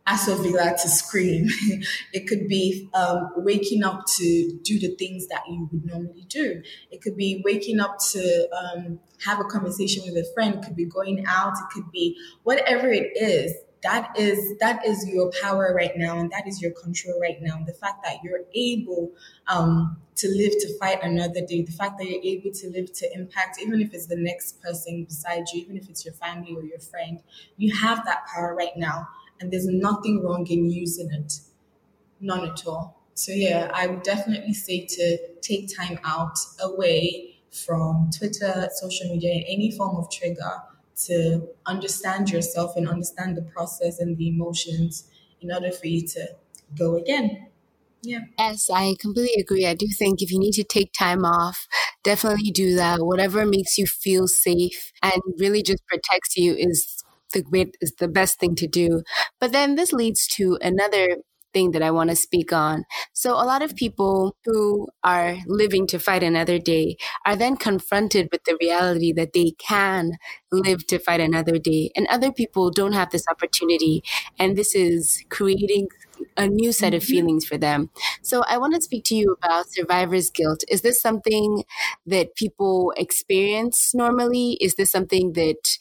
Aso 0.07 0.41
Villa 0.41 0.75
to 0.81 0.89
scream. 0.89 1.47
it 2.13 2.27
could 2.27 2.47
be 2.47 2.89
um, 2.93 3.31
waking 3.37 3.83
up 3.83 4.05
to 4.17 4.59
do 4.63 4.79
the 4.79 4.95
things 4.95 5.27
that 5.27 5.43
you 5.47 5.69
would 5.71 5.85
normally 5.85 6.25
do. 6.27 6.61
It 6.91 7.01
could 7.01 7.15
be 7.15 7.41
waking 7.45 7.79
up 7.79 7.97
to 8.11 8.49
um, 8.51 8.99
have 9.25 9.39
a 9.39 9.43
conversation 9.43 10.03
with 10.05 10.15
a 10.15 10.33
friend. 10.33 10.55
It 10.55 10.63
could 10.63 10.75
be 10.75 10.85
going 10.85 11.25
out. 11.27 11.53
It 11.53 11.69
could 11.73 11.91
be 11.91 12.17
whatever 12.43 12.89
it 12.89 13.11
is. 13.15 13.53
That 13.81 14.11
is 14.17 14.57
that 14.59 14.85
is 14.85 15.07
your 15.07 15.31
power 15.41 15.73
right 15.73 15.95
now, 15.95 16.19
and 16.19 16.29
that 16.31 16.45
is 16.45 16.61
your 16.61 16.71
control 16.71 17.17
right 17.21 17.41
now. 17.41 17.63
The 17.65 17.71
fact 17.71 18.03
that 18.03 18.17
you're 18.23 18.41
able 18.53 19.13
um, 19.47 19.95
to 20.17 20.27
live 20.27 20.51
to 20.51 20.77
fight 20.77 21.01
another 21.01 21.45
day, 21.45 21.61
the 21.61 21.71
fact 21.71 21.97
that 21.97 22.09
you're 22.09 22.21
able 22.21 22.51
to 22.51 22.69
live 22.71 22.91
to 22.91 23.13
impact, 23.13 23.57
even 23.61 23.79
if 23.81 23.93
it's 23.93 24.07
the 24.07 24.17
next 24.17 24.61
person 24.61 25.05
beside 25.05 25.45
you, 25.53 25.61
even 25.61 25.77
if 25.77 25.89
it's 25.89 26.03
your 26.03 26.13
family 26.15 26.53
or 26.53 26.63
your 26.63 26.79
friend, 26.79 27.23
you 27.55 27.73
have 27.73 28.03
that 28.03 28.25
power 28.27 28.53
right 28.53 28.75
now 28.75 29.07
and 29.39 29.51
there's 29.51 29.67
nothing 29.67 30.23
wrong 30.23 30.45
in 30.47 30.69
using 30.69 31.11
it. 31.11 31.39
None 32.19 32.47
at 32.49 32.65
all. 32.67 33.01
So 33.13 33.31
yeah, 33.31 33.69
I 33.73 33.87
would 33.87 34.03
definitely 34.03 34.53
say 34.53 34.85
to 34.85 35.17
take 35.41 35.75
time 35.75 35.99
out 36.03 36.37
away 36.61 37.37
from 37.51 38.09
Twitter, 38.17 38.69
social 38.73 39.09
media, 39.09 39.43
any 39.47 39.71
form 39.71 39.97
of 39.97 40.09
trigger 40.11 40.61
to 41.05 41.47
understand 41.65 42.29
yourself 42.29 42.75
and 42.75 42.87
understand 42.87 43.37
the 43.37 43.41
process 43.41 43.99
and 43.99 44.17
the 44.17 44.29
emotions 44.29 45.09
in 45.41 45.51
order 45.51 45.71
for 45.71 45.87
you 45.87 46.05
to 46.07 46.27
go 46.77 46.95
again. 46.97 47.47
Yeah. 48.01 48.21
Yes, 48.37 48.69
I 48.69 48.95
completely 48.99 49.41
agree. 49.41 49.65
I 49.65 49.73
do 49.73 49.87
think 49.97 50.21
if 50.21 50.31
you 50.31 50.39
need 50.39 50.53
to 50.53 50.63
take 50.63 50.93
time 50.93 51.25
off, 51.25 51.67
definitely 52.03 52.51
do 52.51 52.75
that. 52.75 52.99
Whatever 53.01 53.45
makes 53.45 53.77
you 53.77 53.85
feel 53.85 54.27
safe 54.27 54.93
and 55.03 55.21
really 55.37 55.61
just 55.61 55.85
protects 55.85 56.37
you 56.37 56.53
is 56.53 56.98
the 57.33 57.41
great 57.41 57.77
is 57.81 57.93
the 57.95 58.07
best 58.07 58.39
thing 58.39 58.55
to 58.55 58.67
do. 58.67 59.03
But 59.39 59.51
then 59.51 59.75
this 59.75 59.93
leads 59.93 60.27
to 60.27 60.57
another 60.61 61.17
thing 61.53 61.71
that 61.71 61.81
I 61.81 61.91
want 61.91 62.09
to 62.09 62.15
speak 62.15 62.53
on. 62.53 62.85
So 63.13 63.33
a 63.33 63.45
lot 63.45 63.61
of 63.61 63.75
people 63.75 64.35
who 64.45 64.87
are 65.03 65.37
living 65.47 65.87
to 65.87 65.99
fight 65.99 66.23
another 66.23 66.59
day 66.59 66.97
are 67.25 67.35
then 67.35 67.57
confronted 67.57 68.29
with 68.31 68.43
the 68.43 68.57
reality 68.61 69.11
that 69.13 69.33
they 69.33 69.51
can 69.57 70.11
live 70.51 70.85
to 70.87 70.99
fight 70.99 71.19
another 71.19 71.57
day 71.57 71.91
and 71.95 72.07
other 72.07 72.31
people 72.31 72.71
don't 72.71 72.93
have 72.93 73.11
this 73.11 73.25
opportunity 73.29 74.03
and 74.37 74.55
this 74.55 74.75
is 74.75 75.23
creating 75.29 75.87
a 76.37 76.47
new 76.47 76.71
set 76.71 76.93
of 76.93 77.01
mm-hmm. 77.03 77.11
feelings 77.11 77.45
for 77.45 77.57
them. 77.57 77.89
So 78.21 78.43
I 78.47 78.57
want 78.57 78.75
to 78.75 78.81
speak 78.81 79.03
to 79.05 79.15
you 79.15 79.37
about 79.41 79.71
survivor's 79.71 80.29
guilt. 80.29 80.63
Is 80.67 80.81
this 80.81 81.01
something 81.01 81.63
that 82.05 82.35
people 82.35 82.93
experience 82.97 83.93
normally? 83.93 84.57
Is 84.61 84.75
this 84.75 84.91
something 84.91 85.33
that 85.33 85.77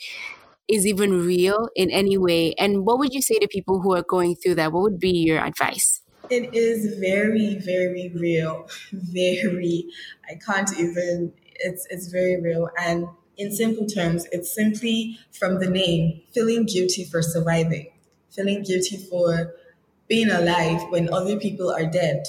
is 0.69 0.87
even 0.87 1.25
real 1.25 1.69
in 1.75 1.91
any 1.91 2.19
way? 2.19 2.55
And 2.59 2.85
what 2.85 2.99
would 2.99 3.13
you 3.13 3.23
say 3.23 3.39
to 3.39 3.49
people 3.49 3.81
who 3.81 3.95
are 3.95 4.03
going 4.03 4.37
through 4.37 4.57
that? 4.57 4.73
What 4.73 4.83
would 4.83 5.01
be 5.01 5.11
your 5.11 5.39
advice? 5.39 6.03
It 6.31 6.55
is 6.55 6.99
very, 6.99 7.59
very 7.59 8.13
real. 8.15 8.69
Very. 8.93 9.87
I 10.29 10.35
can't 10.35 10.71
even, 10.79 11.33
it's, 11.55 11.87
it's 11.89 12.09
very 12.09 12.39
real. 12.41 12.69
And 12.79 13.09
in 13.39 13.51
simple 13.51 13.87
terms, 13.87 14.27
it's 14.31 14.55
simply 14.55 15.19
from 15.33 15.59
the 15.59 15.71
name 15.71 16.21
feeling 16.35 16.67
guilty 16.67 17.05
for 17.05 17.23
surviving, 17.23 17.93
feeling 18.31 18.63
guilty 18.63 18.99
for 18.99 19.55
being 20.09 20.31
alive 20.31 20.83
when 20.91 21.13
other 21.13 21.39
people 21.39 21.71
are 21.71 21.87
dead, 21.87 22.25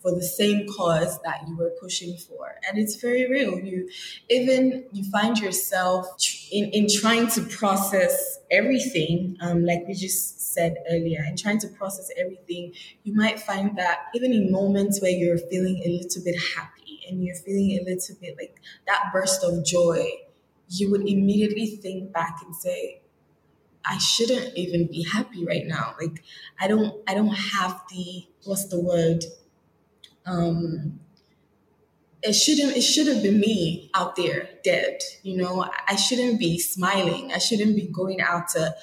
for 0.00 0.12
the 0.12 0.22
same 0.22 0.66
cause 0.68 1.20
that 1.22 1.46
you 1.46 1.56
were 1.56 1.72
pushing 1.80 2.16
for 2.16 2.56
and 2.66 2.78
it's 2.78 2.96
very 2.96 3.30
real 3.30 3.58
you 3.58 3.88
even 4.28 4.84
you 4.92 5.08
find 5.10 5.38
yourself 5.38 6.06
in, 6.50 6.64
in 6.70 6.86
trying 7.00 7.26
to 7.26 7.42
process 7.42 8.38
everything 8.50 9.36
um, 9.42 9.64
like 9.64 9.84
we 9.86 9.94
just 9.94 10.52
said 10.52 10.76
earlier 10.90 11.22
and 11.26 11.38
trying 11.38 11.58
to 11.58 11.68
process 11.68 12.10
everything 12.16 12.72
you 13.04 13.14
might 13.14 13.40
find 13.40 13.76
that 13.76 14.06
even 14.14 14.32
in 14.32 14.50
moments 14.50 15.00
where 15.00 15.10
you're 15.10 15.38
feeling 15.38 15.80
a 15.84 15.88
little 15.88 16.22
bit 16.24 16.36
happy 16.56 17.00
and 17.08 17.22
you're 17.22 17.36
feeling 17.36 17.78
a 17.80 17.84
little 17.84 18.16
bit 18.20 18.36
like 18.38 18.60
that 18.86 19.04
burst 19.12 19.44
of 19.44 19.64
joy 19.64 20.06
you 20.68 20.90
would 20.90 21.02
immediately 21.02 21.66
think 21.66 22.12
back 22.12 22.38
and 22.44 22.54
say 22.54 23.00
I 23.84 23.98
shouldn't 23.98 24.56
even 24.56 24.86
be 24.86 25.04
happy 25.04 25.44
right 25.44 25.66
now. 25.66 25.94
Like 26.00 26.22
I 26.60 26.68
don't 26.68 27.02
I 27.08 27.14
don't 27.14 27.34
have 27.34 27.80
the 27.90 28.26
what's 28.44 28.66
the 28.68 28.80
word? 28.80 29.24
Um 30.26 31.00
it 32.22 32.34
shouldn't 32.34 32.76
it 32.76 32.82
should 32.82 33.06
have 33.06 33.22
been 33.22 33.40
me 33.40 33.90
out 33.94 34.16
there 34.16 34.48
dead. 34.62 35.00
You 35.22 35.36
know, 35.38 35.66
I 35.88 35.96
shouldn't 35.96 36.38
be 36.38 36.58
smiling. 36.58 37.32
I 37.32 37.38
shouldn't 37.38 37.76
be 37.76 37.86
going 37.86 38.20
out 38.20 38.48
to 38.50 38.74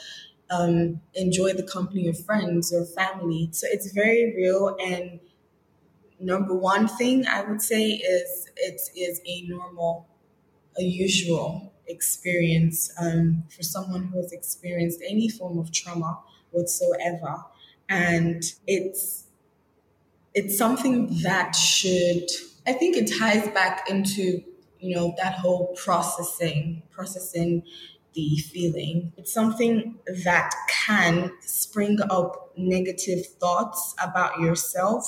um, 0.50 1.02
enjoy 1.13 1.54
the 1.54 1.63
company 1.63 2.08
of 2.08 2.23
friends 2.26 2.73
or 2.73 2.86
family. 2.86 3.50
So 3.52 3.67
it's 3.69 3.91
very 3.91 4.34
real. 4.36 4.76
And 4.80 5.19
number 6.19 6.56
one 6.56 6.88
thing 6.88 7.28
I 7.28 7.43
would 7.43 7.62
say 7.62 7.91
is 7.91 8.50
it 8.56 8.82
is 8.95 9.21
a 9.26 9.41
normal, 9.47 10.08
a 10.78 10.84
usual 10.84 11.73
experience 11.88 12.91
um, 13.00 13.43
for 13.50 13.63
someone 13.63 14.06
who 14.06 14.17
has 14.17 14.32
experienced 14.32 15.02
any 15.08 15.30
form 15.30 15.58
of 15.58 15.71
trauma 15.71 16.19
whatsoever. 16.52 17.43
And 17.89 18.43
it's 18.65 19.27
it's 20.38 20.56
something 20.56 21.10
that 21.23 21.56
should 21.56 22.30
I 22.67 22.73
think 22.73 22.95
it 22.95 23.10
ties 23.17 23.47
back 23.50 23.89
into, 23.89 24.43
you 24.80 24.95
know, 24.95 25.15
that 25.17 25.34
whole 25.34 25.73
processing, 25.76 26.84
processing 26.91 27.63
the 28.13 28.36
feeling. 28.38 29.13
It's 29.17 29.34
something 29.34 29.95
that 30.26 30.54
can 30.69 31.32
spring 31.39 31.97
up 32.10 32.52
negative 32.56 33.26
thoughts 33.26 33.95
about 34.04 34.39
yourself. 34.39 35.08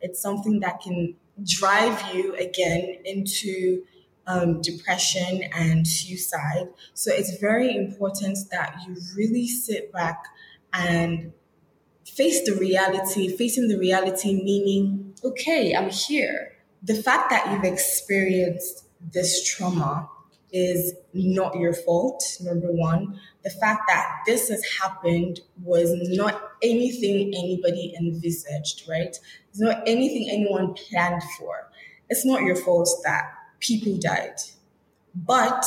It's 0.00 0.20
something 0.20 0.60
that 0.60 0.80
can 0.80 1.16
drive 1.42 2.14
you 2.14 2.36
again 2.36 2.98
into 3.04 3.82
um, 4.26 4.60
depression 4.60 5.42
and 5.54 5.88
suicide. 5.88 6.68
So 6.94 7.10
it's 7.12 7.38
very 7.38 7.74
important 7.74 8.38
that 8.52 8.76
you 8.86 8.96
really 9.16 9.48
sit 9.48 9.90
back 9.92 10.22
and 10.72 11.32
face 12.14 12.44
the 12.44 12.54
reality, 12.54 13.28
facing 13.36 13.68
the 13.68 13.78
reality, 13.78 14.34
meaning, 14.34 15.14
okay, 15.24 15.74
I'm 15.74 15.90
here. 15.90 16.52
The 16.82 16.94
fact 16.94 17.30
that 17.30 17.50
you've 17.50 17.64
experienced 17.64 18.84
this 19.12 19.44
trauma 19.44 20.08
is 20.52 20.94
not 21.12 21.56
your 21.56 21.74
fault, 21.74 22.22
number 22.40 22.72
one. 22.72 23.20
The 23.44 23.50
fact 23.50 23.82
that 23.88 24.06
this 24.26 24.48
has 24.48 24.62
happened 24.80 25.40
was 25.62 25.92
not 26.16 26.52
anything 26.62 27.32
anybody 27.36 27.94
envisaged, 27.98 28.88
right? 28.88 29.16
It's 29.50 29.60
not 29.60 29.82
anything 29.86 30.28
anyone 30.30 30.74
planned 30.74 31.22
for. 31.38 31.70
It's 32.08 32.24
not 32.24 32.42
your 32.42 32.56
fault 32.56 32.88
that 33.04 33.24
people 33.60 33.96
died. 33.98 34.36
But 35.14 35.64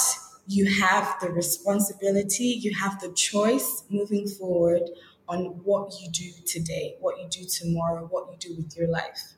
you 0.48 0.66
have 0.82 1.16
the 1.22 1.30
responsibility, 1.30 2.46
you 2.46 2.74
have 2.76 3.00
the 3.00 3.12
choice 3.14 3.84
moving 3.90 4.28
forward 4.28 4.90
on 5.32 5.62
what 5.64 5.94
you 6.02 6.12
do 6.12 6.30
today, 6.46 6.96
what 7.00 7.18
you 7.20 7.28
do 7.30 7.46
tomorrow, 7.46 8.06
what 8.10 8.28
you 8.32 8.38
do 8.38 8.56
with 8.58 8.76
your 8.76 8.90
life, 8.90 9.34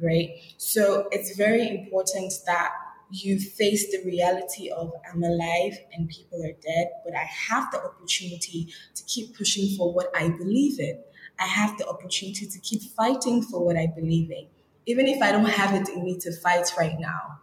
right? 0.00 0.30
So 0.58 1.08
it's 1.10 1.36
very 1.36 1.66
important 1.68 2.32
that 2.46 2.72
you 3.10 3.40
face 3.40 3.90
the 3.90 4.02
reality 4.04 4.70
of 4.70 4.92
I'm 5.10 5.22
alive 5.22 5.78
and 5.92 6.08
people 6.08 6.42
are 6.44 6.52
dead, 6.52 6.88
but 7.04 7.14
I 7.16 7.26
have 7.48 7.70
the 7.72 7.82
opportunity 7.82 8.68
to 8.94 9.02
keep 9.04 9.36
pushing 9.36 9.76
for 9.76 9.92
what 9.92 10.10
I 10.14 10.28
believe 10.28 10.78
in. 10.78 11.02
I 11.40 11.46
have 11.46 11.78
the 11.78 11.88
opportunity 11.88 12.46
to 12.46 12.58
keep 12.58 12.82
fighting 12.82 13.42
for 13.42 13.64
what 13.64 13.76
I 13.76 13.86
believe 13.86 14.30
in. 14.30 14.46
Even 14.86 15.06
if 15.06 15.22
I 15.22 15.32
don't 15.32 15.44
have 15.46 15.74
it 15.74 15.88
in 15.88 16.04
me 16.04 16.18
to 16.18 16.32
fight 16.32 16.66
right 16.78 16.98
now, 16.98 17.40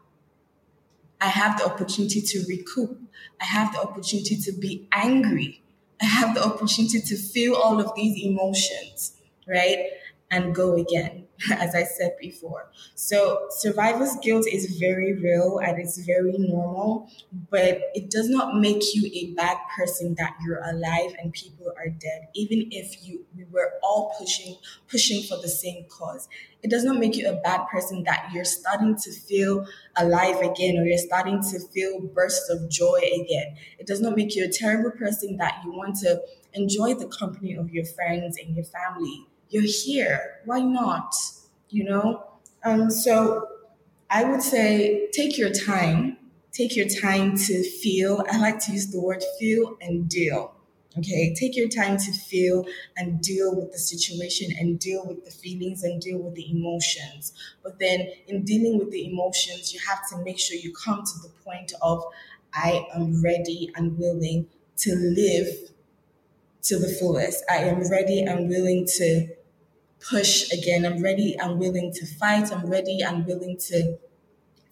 I 1.21 1.27
have 1.27 1.57
the 1.57 1.65
opportunity 1.65 2.21
to 2.21 2.45
recoup. 2.47 2.99
I 3.41 3.45
have 3.45 3.73
the 3.73 3.79
opportunity 3.81 4.35
to 4.35 4.51
be 4.51 4.87
angry. 4.91 5.63
I 6.01 6.05
have 6.05 6.35
the 6.35 6.43
opportunity 6.45 7.01
to 7.01 7.15
feel 7.17 7.55
all 7.55 7.79
of 7.79 7.95
these 7.95 8.23
emotions, 8.23 9.13
right? 9.47 9.89
And 10.31 10.53
go 10.55 10.75
again. 10.75 11.24
as 11.51 11.75
I 11.75 11.83
said 11.83 12.15
before. 12.19 12.71
So 12.95 13.47
survivor's 13.49 14.15
guilt 14.21 14.45
is 14.51 14.77
very 14.77 15.13
real 15.13 15.59
and 15.59 15.79
it's 15.79 15.97
very 16.05 16.35
normal, 16.37 17.09
but 17.49 17.81
it 17.93 18.09
does 18.09 18.29
not 18.29 18.55
make 18.55 18.83
you 18.93 19.09
a 19.13 19.33
bad 19.33 19.57
person 19.75 20.15
that 20.17 20.35
you're 20.45 20.61
alive 20.63 21.13
and 21.19 21.33
people 21.33 21.73
are 21.77 21.89
dead. 21.89 22.27
Even 22.33 22.69
if 22.71 23.05
you 23.05 23.25
we 23.35 23.45
were 23.51 23.73
all 23.83 24.13
pushing 24.17 24.55
pushing 24.89 25.23
for 25.23 25.37
the 25.41 25.49
same 25.49 25.85
cause. 25.89 26.27
It 26.63 26.71
does 26.71 26.83
not 26.83 26.97
make 26.97 27.15
you 27.15 27.29
a 27.29 27.35
bad 27.41 27.67
person 27.67 28.03
that 28.03 28.31
you're 28.33 28.45
starting 28.45 28.95
to 28.95 29.11
feel 29.11 29.67
alive 29.97 30.37
again 30.41 30.77
or 30.77 30.85
you're 30.85 30.97
starting 30.97 31.41
to 31.51 31.59
feel 31.59 31.99
bursts 31.99 32.49
of 32.49 32.69
joy 32.69 33.01
again. 33.21 33.55
It 33.77 33.85
does 33.85 34.01
not 34.01 34.15
make 34.15 34.35
you 34.35 34.45
a 34.45 34.51
terrible 34.51 34.91
person 34.91 35.37
that 35.37 35.61
you 35.63 35.71
want 35.71 35.97
to 35.97 36.21
enjoy 36.53 36.95
the 36.95 37.07
company 37.07 37.55
of 37.55 37.69
your 37.69 37.85
friends 37.85 38.37
and 38.37 38.55
your 38.55 38.65
family 38.65 39.27
you're 39.55 39.63
here. 39.63 40.41
Why 40.43 40.59
not? 40.59 41.15
You 41.69 41.85
know? 41.85 42.23
Um, 42.65 42.91
so 42.91 43.47
I 44.09 44.25
would 44.25 44.41
say 44.41 45.07
take 45.13 45.37
your 45.37 45.49
time. 45.49 46.17
Take 46.51 46.75
your 46.75 46.87
time 46.89 47.37
to 47.37 47.63
feel. 47.63 48.23
I 48.29 48.37
like 48.37 48.59
to 48.65 48.73
use 48.73 48.87
the 48.91 48.99
word 48.99 49.23
feel 49.39 49.77
and 49.79 50.09
deal. 50.09 50.53
Okay, 50.97 51.33
take 51.33 51.55
your 51.57 51.67
time 51.67 51.97
to 51.97 52.11
feel 52.13 52.65
and 52.97 53.21
deal 53.21 53.53
with 53.53 53.71
the 53.71 53.77
situation 53.77 54.51
and 54.57 54.79
deal 54.79 55.05
with 55.05 55.25
the 55.25 55.31
feelings 55.31 55.83
and 55.83 56.01
deal 56.01 56.19
with 56.19 56.35
the 56.35 56.49
emotions. 56.49 57.33
But 57.63 57.79
then, 57.79 58.07
in 58.27 58.43
dealing 58.43 58.77
with 58.79 58.91
the 58.91 59.05
emotions, 59.05 59.73
you 59.73 59.79
have 59.89 60.07
to 60.09 60.23
make 60.23 60.39
sure 60.39 60.57
you 60.57 60.73
come 60.73 61.03
to 61.03 61.19
the 61.21 61.33
point 61.43 61.73
of, 61.81 62.03
I 62.53 62.87
am 62.93 63.21
ready 63.21 63.71
and 63.75 63.97
willing 63.97 64.47
to 64.77 64.95
live 64.95 65.47
to 66.63 66.79
the 66.79 66.87
fullest. 66.87 67.43
I 67.49 67.57
am 67.57 67.81
ready 67.89 68.21
and 68.21 68.47
willing 68.47 68.87
to 68.97 69.27
push 70.09 70.51
again. 70.51 70.85
I'm 70.85 71.01
ready 71.01 71.35
and 71.37 71.59
willing 71.59 71.91
to 71.93 72.05
fight. 72.05 72.51
I'm 72.51 72.69
ready 72.69 73.01
and 73.01 73.25
willing 73.25 73.57
to 73.69 73.97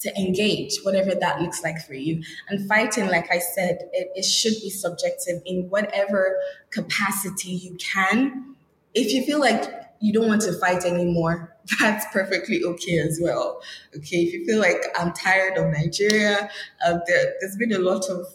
to 0.04 0.14
engage, 0.20 0.80
whatever 0.84 1.16
that 1.16 1.42
looks 1.42 1.64
like 1.64 1.80
for 1.80 1.94
you. 1.94 2.22
And 2.50 2.68
fighting, 2.68 3.08
like 3.08 3.32
I 3.32 3.40
said, 3.40 3.90
it, 3.94 4.12
it 4.16 4.26
should 4.26 4.54
be 4.62 4.70
subjective 4.70 5.42
in 5.46 5.70
whatever 5.70 6.38
capacity 6.72 7.52
you 7.52 7.78
can. 7.78 8.56
If 8.94 9.14
you 9.14 9.24
feel 9.26 9.40
like 9.40 9.64
you 10.02 10.12
don't 10.12 10.28
want 10.28 10.42
to 10.42 10.60
fight 10.60 10.84
anymore, 10.84 11.56
that's 11.80 12.06
perfectly 12.12 12.62
okay 12.66 13.00
as 13.00 13.18
well. 13.24 13.62
Okay, 13.96 14.18
if 14.18 14.34
you 14.34 14.46
feel 14.46 14.60
like 14.60 14.84
I'm 15.00 15.14
tired 15.14 15.58
of 15.58 15.72
Nigeria, 15.72 16.50
uh, 16.86 17.00
there, 17.08 17.34
has 17.42 17.56
been 17.56 17.72
a 17.72 17.80
lot 17.80 18.10
of 18.10 18.26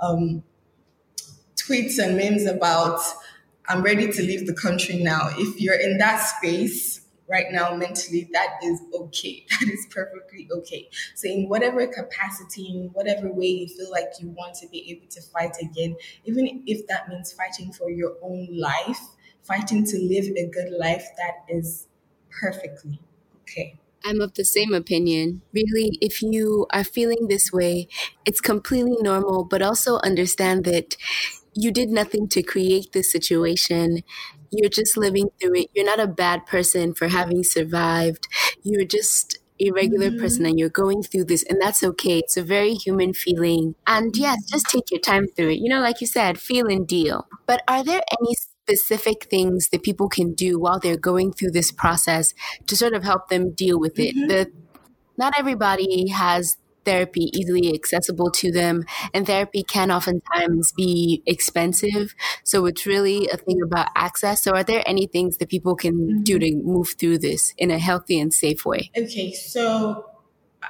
um, 0.00 0.42
tweets 1.56 1.98
and 1.98 2.16
memes 2.16 2.46
about 2.46 3.00
I'm 3.68 3.82
ready 3.82 4.10
to 4.10 4.22
leave 4.22 4.46
the 4.46 4.54
country 4.54 4.96
now. 4.96 5.28
If 5.36 5.60
you're 5.60 5.78
in 5.78 5.98
that 5.98 6.16
space 6.18 7.02
right 7.28 7.46
now 7.50 7.74
mentally, 7.74 8.28
that 8.32 8.58
is 8.62 8.80
okay. 8.94 9.44
That 9.60 9.68
is 9.68 9.86
perfectly 9.90 10.48
okay. 10.50 10.88
So, 11.14 11.28
in 11.28 11.48
whatever 11.48 11.86
capacity, 11.86 12.66
in 12.68 12.90
whatever 12.94 13.30
way 13.30 13.46
you 13.46 13.68
feel 13.68 13.90
like 13.90 14.08
you 14.20 14.28
want 14.30 14.54
to 14.56 14.68
be 14.68 14.90
able 14.90 15.08
to 15.08 15.20
fight 15.20 15.56
again, 15.60 15.96
even 16.24 16.62
if 16.66 16.86
that 16.86 17.08
means 17.08 17.32
fighting 17.32 17.72
for 17.72 17.90
your 17.90 18.16
own 18.22 18.48
life, 18.58 19.00
fighting 19.42 19.84
to 19.84 19.98
live 19.98 20.24
a 20.36 20.48
good 20.48 20.72
life, 20.78 21.06
that 21.18 21.44
is 21.54 21.86
perfectly 22.30 23.00
okay. 23.42 23.78
I'm 24.04 24.20
of 24.20 24.34
the 24.34 24.44
same 24.44 24.72
opinion. 24.72 25.42
Really, 25.52 25.98
if 26.00 26.22
you 26.22 26.66
are 26.72 26.84
feeling 26.84 27.26
this 27.28 27.52
way, 27.52 27.88
it's 28.24 28.40
completely 28.40 28.96
normal, 29.00 29.44
but 29.44 29.60
also 29.60 29.98
understand 29.98 30.64
that 30.64 30.96
you 31.58 31.72
did 31.72 31.88
nothing 31.88 32.28
to 32.28 32.42
create 32.42 32.92
this 32.92 33.10
situation. 33.10 34.02
You're 34.50 34.70
just 34.70 34.96
living 34.96 35.28
through 35.40 35.56
it. 35.56 35.70
You're 35.74 35.84
not 35.84 35.98
a 35.98 36.06
bad 36.06 36.46
person 36.46 36.94
for 36.94 37.08
having 37.08 37.42
survived. 37.42 38.28
You're 38.62 38.84
just 38.84 39.38
a 39.60 39.72
regular 39.72 40.10
mm-hmm. 40.10 40.20
person 40.20 40.46
and 40.46 40.56
you're 40.56 40.68
going 40.68 41.02
through 41.02 41.24
this 41.24 41.42
and 41.42 41.60
that's 41.60 41.82
okay. 41.82 42.18
It's 42.18 42.36
a 42.36 42.44
very 42.44 42.74
human 42.74 43.12
feeling. 43.12 43.74
And 43.88 44.16
yes, 44.16 44.38
just 44.48 44.66
take 44.66 44.92
your 44.92 45.00
time 45.00 45.26
through 45.34 45.50
it. 45.50 45.58
You 45.58 45.68
know, 45.68 45.80
like 45.80 46.00
you 46.00 46.06
said, 46.06 46.38
feel 46.38 46.68
and 46.68 46.86
deal. 46.86 47.26
But 47.44 47.62
are 47.66 47.82
there 47.82 48.02
any 48.20 48.34
specific 48.36 49.24
things 49.28 49.70
that 49.70 49.82
people 49.82 50.08
can 50.08 50.34
do 50.34 50.60
while 50.60 50.78
they're 50.78 50.96
going 50.96 51.32
through 51.32 51.50
this 51.50 51.72
process 51.72 52.34
to 52.68 52.76
sort 52.76 52.94
of 52.94 53.02
help 53.02 53.30
them 53.30 53.50
deal 53.50 53.80
with 53.80 53.98
it? 53.98 54.14
Mm-hmm. 54.14 54.28
The 54.28 54.52
not 55.16 55.34
everybody 55.36 56.08
has 56.10 56.56
therapy 56.88 57.30
easily 57.34 57.74
accessible 57.74 58.30
to 58.30 58.50
them. 58.50 58.84
And 59.12 59.26
therapy 59.26 59.62
can 59.62 59.90
oftentimes 59.90 60.72
be 60.72 61.22
expensive. 61.26 62.14
So 62.44 62.66
it's 62.66 62.86
really 62.86 63.28
a 63.28 63.36
thing 63.36 63.60
about 63.62 63.88
access. 63.94 64.42
So, 64.42 64.52
are 64.52 64.64
there 64.64 64.82
any 64.86 65.06
things 65.06 65.36
that 65.38 65.48
people 65.48 65.76
can 65.76 65.94
mm-hmm. 65.94 66.22
do 66.22 66.38
to 66.38 66.50
move 66.64 66.88
through 66.98 67.18
this 67.18 67.54
in 67.58 67.70
a 67.70 67.78
healthy 67.78 68.18
and 68.18 68.32
safe 68.32 68.64
way? 68.64 68.90
Okay. 68.96 69.32
So, 69.32 70.06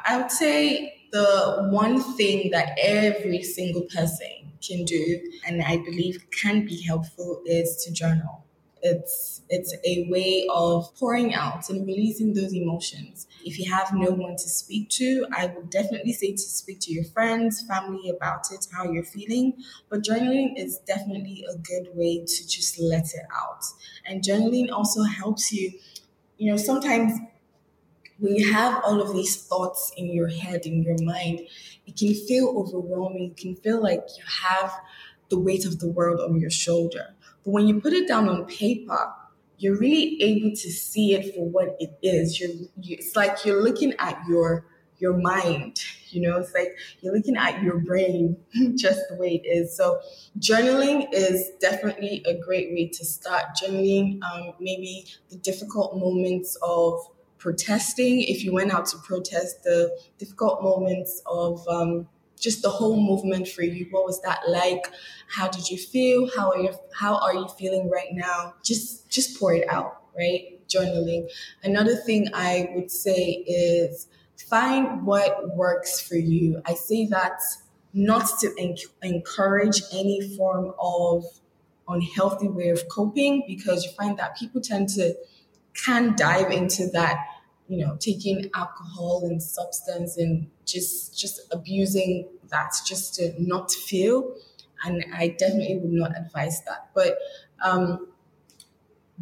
I 0.07 0.21
would 0.21 0.31
say 0.31 0.95
the 1.13 1.69
one 1.71 2.03
thing 2.17 2.51
that 2.51 2.77
every 2.83 3.43
single 3.43 3.83
person 3.83 4.53
can 4.67 4.85
do, 4.85 5.21
and 5.47 5.63
I 5.63 5.77
believe 5.79 6.27
can 6.31 6.67
be 6.67 6.83
helpful, 6.83 7.43
is 7.47 7.83
to 7.85 7.93
journal. 7.93 8.45
It's 8.83 9.43
it's 9.49 9.75
a 9.85 10.09
way 10.11 10.47
of 10.51 10.95
pouring 10.97 11.35
out 11.35 11.69
and 11.69 11.87
releasing 11.87 12.35
those 12.35 12.53
emotions. 12.53 13.27
If 13.45 13.59
you 13.59 13.71
have 13.73 13.93
no 13.93 14.11
one 14.11 14.37
to 14.37 14.49
speak 14.49 14.89
to, 14.91 15.27
I 15.33 15.47
would 15.47 15.71
definitely 15.71 16.13
say 16.13 16.33
to 16.33 16.39
speak 16.39 16.81
to 16.81 16.93
your 16.93 17.05
friends, 17.05 17.63
family 17.67 18.09
about 18.09 18.53
it, 18.53 18.67
how 18.73 18.91
you're 18.91 19.05
feeling. 19.05 19.55
But 19.89 20.05
journaling 20.05 20.55
is 20.57 20.79
definitely 20.87 21.45
a 21.53 21.57
good 21.57 21.89
way 21.95 22.25
to 22.25 22.49
just 22.49 22.79
let 22.79 23.07
it 23.15 23.27
out. 23.35 23.65
And 24.07 24.23
journaling 24.23 24.71
also 24.71 25.03
helps 25.03 25.53
you, 25.53 25.73
you 26.39 26.51
know, 26.51 26.57
sometimes 26.57 27.19
when 28.19 28.35
you 28.35 28.53
have 28.53 28.83
all 28.85 29.01
of 29.01 29.13
these 29.13 29.37
thoughts 29.47 29.93
in 29.97 30.07
your 30.13 30.29
head, 30.29 30.67
in 30.67 30.83
your 30.83 30.97
mind, 31.03 31.41
it 31.87 31.97
can 31.97 32.15
feel 32.15 32.49
overwhelming. 32.57 33.31
It 33.31 33.37
can 33.37 33.55
feel 33.57 33.81
like 33.83 34.05
you 34.17 34.25
have 34.51 34.73
the 35.29 35.39
weight 35.39 35.65
of 35.65 35.79
the 35.79 35.89
world 35.89 36.21
on 36.21 36.41
your 36.41 36.51
shoulder. 36.51 37.15
But 37.49 37.53
when 37.53 37.67
you 37.67 37.81
put 37.81 37.95
it 37.95 38.07
down 38.07 38.29
on 38.29 38.45
paper, 38.45 39.11
you're 39.57 39.79
really 39.79 40.21
able 40.21 40.51
to 40.51 40.71
see 40.71 41.15
it 41.15 41.35
for 41.35 41.49
what 41.49 41.79
it 41.81 41.99
is. 42.03 42.39
You're, 42.39 42.51
you, 42.51 42.97
it's 42.99 43.17
like 43.17 43.43
you're 43.43 43.63
looking 43.63 43.95
at 43.99 44.21
your 44.29 44.67
your 44.99 45.17
mind. 45.17 45.81
You 46.11 46.21
know, 46.21 46.37
it's 46.37 46.53
like 46.53 46.77
you're 47.01 47.15
looking 47.15 47.39
at 47.39 47.63
your 47.63 47.79
brain 47.79 48.37
just 48.77 49.01
the 49.09 49.17
way 49.17 49.41
it 49.43 49.49
is. 49.49 49.75
So 49.75 49.99
journaling 50.39 51.07
is 51.11 51.53
definitely 51.59 52.23
a 52.27 52.39
great 52.39 52.71
way 52.75 52.89
to 52.89 53.05
start. 53.07 53.45
Journaling, 53.63 54.23
um, 54.25 54.53
maybe 54.61 55.07
the 55.31 55.37
difficult 55.37 55.97
moments 55.97 56.55
of 56.61 57.01
protesting, 57.39 58.21
if 58.25 58.45
you 58.45 58.53
went 58.53 58.73
out 58.73 58.85
to 58.87 58.99
protest, 58.99 59.63
the 59.63 59.99
difficult 60.19 60.63
moments 60.63 61.23
of 61.25 61.67
um, 61.67 62.09
just 62.39 62.63
the 62.63 62.71
whole 62.71 63.01
movement 63.01 63.49
for 63.49 63.63
you. 63.63 63.87
What 63.91 64.05
was 64.05 64.21
that 64.23 64.49
like? 64.49 64.91
How 65.29 65.49
did 65.49 65.69
you 65.71 65.79
feel? 65.79 66.31
How 66.37 66.53
are 66.53 66.59
you 66.59 66.75
how 66.95 67.17
are 67.19 67.35
you 67.35 67.49
feeling 67.59 67.91
right 67.91 68.13
now? 68.13 68.55
Just 68.63 69.09
just 69.11 69.39
pour 69.39 69.55
it 69.55 69.69
out, 69.69 70.03
right? 70.17 70.61
Journaling. 70.69 71.29
Another 71.63 71.97
thing 71.97 72.29
I 72.35 72.71
would 72.75 72.91
say 72.91 73.45
is 73.47 74.07
find 74.49 75.05
what 75.05 75.55
works 75.57 76.01
for 76.01 76.17
you. 76.17 76.63
I 76.67 76.75
say 76.75 77.07
that 77.07 77.41
not 77.93 78.29
to 78.41 78.55
en- 78.59 78.77
encourage 79.03 79.83
any 79.93 80.37
form 80.37 80.73
of 80.79 81.25
unhealthy 81.89 82.49
way 82.49 82.69
of 82.69 82.87
coping 82.89 83.45
because 83.47 83.85
you 83.85 83.91
find 83.93 84.19
that 84.19 84.37
people 84.37 84.61
tend 84.61 84.89
to 84.91 85.15
can 85.75 86.15
dive 86.17 86.51
into 86.51 86.87
that 86.89 87.17
you 87.69 87.79
know 87.85 87.97
taking 87.99 88.51
alcohol 88.55 89.23
and 89.25 89.43
substance 89.43 90.17
and 90.17 90.51
just 90.69 91.19
just 91.19 91.41
abusing 91.53 92.29
that 92.49 92.73
just 92.87 93.15
to 93.15 93.35
not 93.39 93.71
feel 93.73 94.35
and 94.85 95.05
i 95.15 95.29
definitely 95.29 95.79
would 95.79 95.93
not 95.93 96.13
advise 96.17 96.63
that 96.65 96.91
but 96.95 97.19
um, 97.63 98.09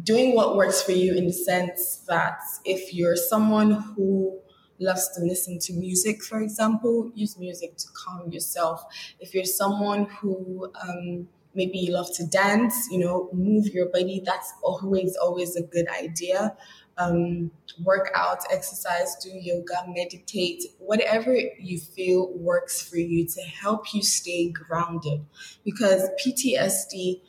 doing 0.03 0.35
what 0.35 0.55
works 0.55 0.81
for 0.81 0.91
you 0.91 1.15
in 1.15 1.25
the 1.25 1.33
sense 1.33 1.97
that 2.07 2.39
if 2.65 2.93
you're 2.93 3.15
someone 3.15 3.71
who 3.71 4.39
loves 4.79 5.09
to 5.15 5.21
listen 5.23 5.57
to 5.57 5.73
music 5.73 6.23
for 6.23 6.39
example 6.39 7.11
use 7.15 7.37
music 7.39 7.75
to 7.77 7.87
calm 8.05 8.31
yourself 8.31 8.83
if 9.19 9.33
you're 9.33 9.43
someone 9.45 10.05
who 10.05 10.71
um, 10.87 11.27
maybe 11.55 11.79
you 11.79 11.91
love 11.91 12.07
to 12.15 12.23
dance, 12.27 12.87
you 12.91 12.99
know, 12.99 13.29
move 13.33 13.65
your 13.73 13.87
body. 13.89 14.21
That's 14.23 14.53
always, 14.61 15.15
always 15.15 15.55
a 15.55 15.63
good 15.63 15.87
idea. 15.89 16.55
Um, 16.97 17.51
work 17.83 18.09
out, 18.15 18.39
exercise, 18.51 19.15
do 19.23 19.29
yoga, 19.29 19.85
meditate, 19.87 20.63
whatever 20.79 21.35
you 21.59 21.79
feel 21.79 22.31
works 22.33 22.81
for 22.81 22.97
you 22.97 23.27
to 23.27 23.41
help 23.41 23.93
you 23.93 24.01
stay 24.01 24.49
grounded. 24.49 25.23
Because 25.63 26.09
PTSD, 26.19 27.21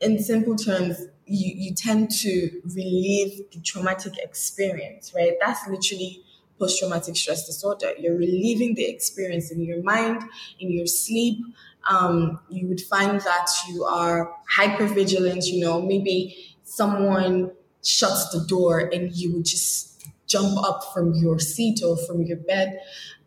in 0.00 0.18
simple 0.18 0.56
terms, 0.56 1.08
you, 1.26 1.52
you 1.54 1.74
tend 1.74 2.10
to 2.10 2.62
relieve 2.64 3.50
the 3.50 3.60
traumatic 3.60 4.16
experience, 4.16 5.12
right? 5.14 5.34
That's 5.40 5.68
literally 5.68 6.22
post 6.58 6.78
traumatic 6.78 7.16
stress 7.16 7.46
disorder. 7.46 7.92
You're 7.98 8.16
relieving 8.16 8.74
the 8.76 8.88
experience 8.88 9.50
in 9.50 9.62
your 9.62 9.82
mind, 9.82 10.22
in 10.58 10.72
your 10.72 10.86
sleep, 10.86 11.44
um, 11.88 12.40
you 12.48 12.66
would 12.68 12.80
find 12.80 13.20
that 13.20 13.48
you 13.68 13.84
are 13.84 14.34
hyper 14.56 14.86
vigilant. 14.86 15.46
You 15.46 15.60
know, 15.60 15.80
maybe 15.80 16.56
someone 16.64 17.52
shuts 17.86 18.30
the 18.30 18.44
door 18.46 18.78
and 18.78 19.12
you 19.14 19.34
would 19.34 19.44
just 19.44 20.06
jump 20.26 20.58
up 20.58 20.92
from 20.92 21.14
your 21.14 21.38
seat 21.38 21.80
or 21.84 21.96
from 21.96 22.22
your 22.22 22.36
bed. 22.36 22.80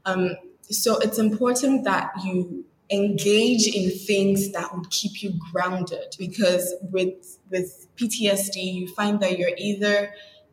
Um, 0.06 0.36
so 0.70 0.98
it's 0.98 1.18
important 1.18 1.86
that 1.86 2.12
you 2.24 2.66
engage 2.92 3.68
in 3.68 3.92
things 3.92 4.52
that 4.52 4.76
would 4.76 4.90
keep 4.90 5.22
you 5.22 5.34
grounded 5.52 6.16
because 6.18 6.76
with 6.92 7.38
with 7.52 7.88
PTSD 7.98 8.56
you 8.56 8.88
find 8.96 9.20
that 9.20 9.38
you're 9.38 9.52
either 9.58 10.12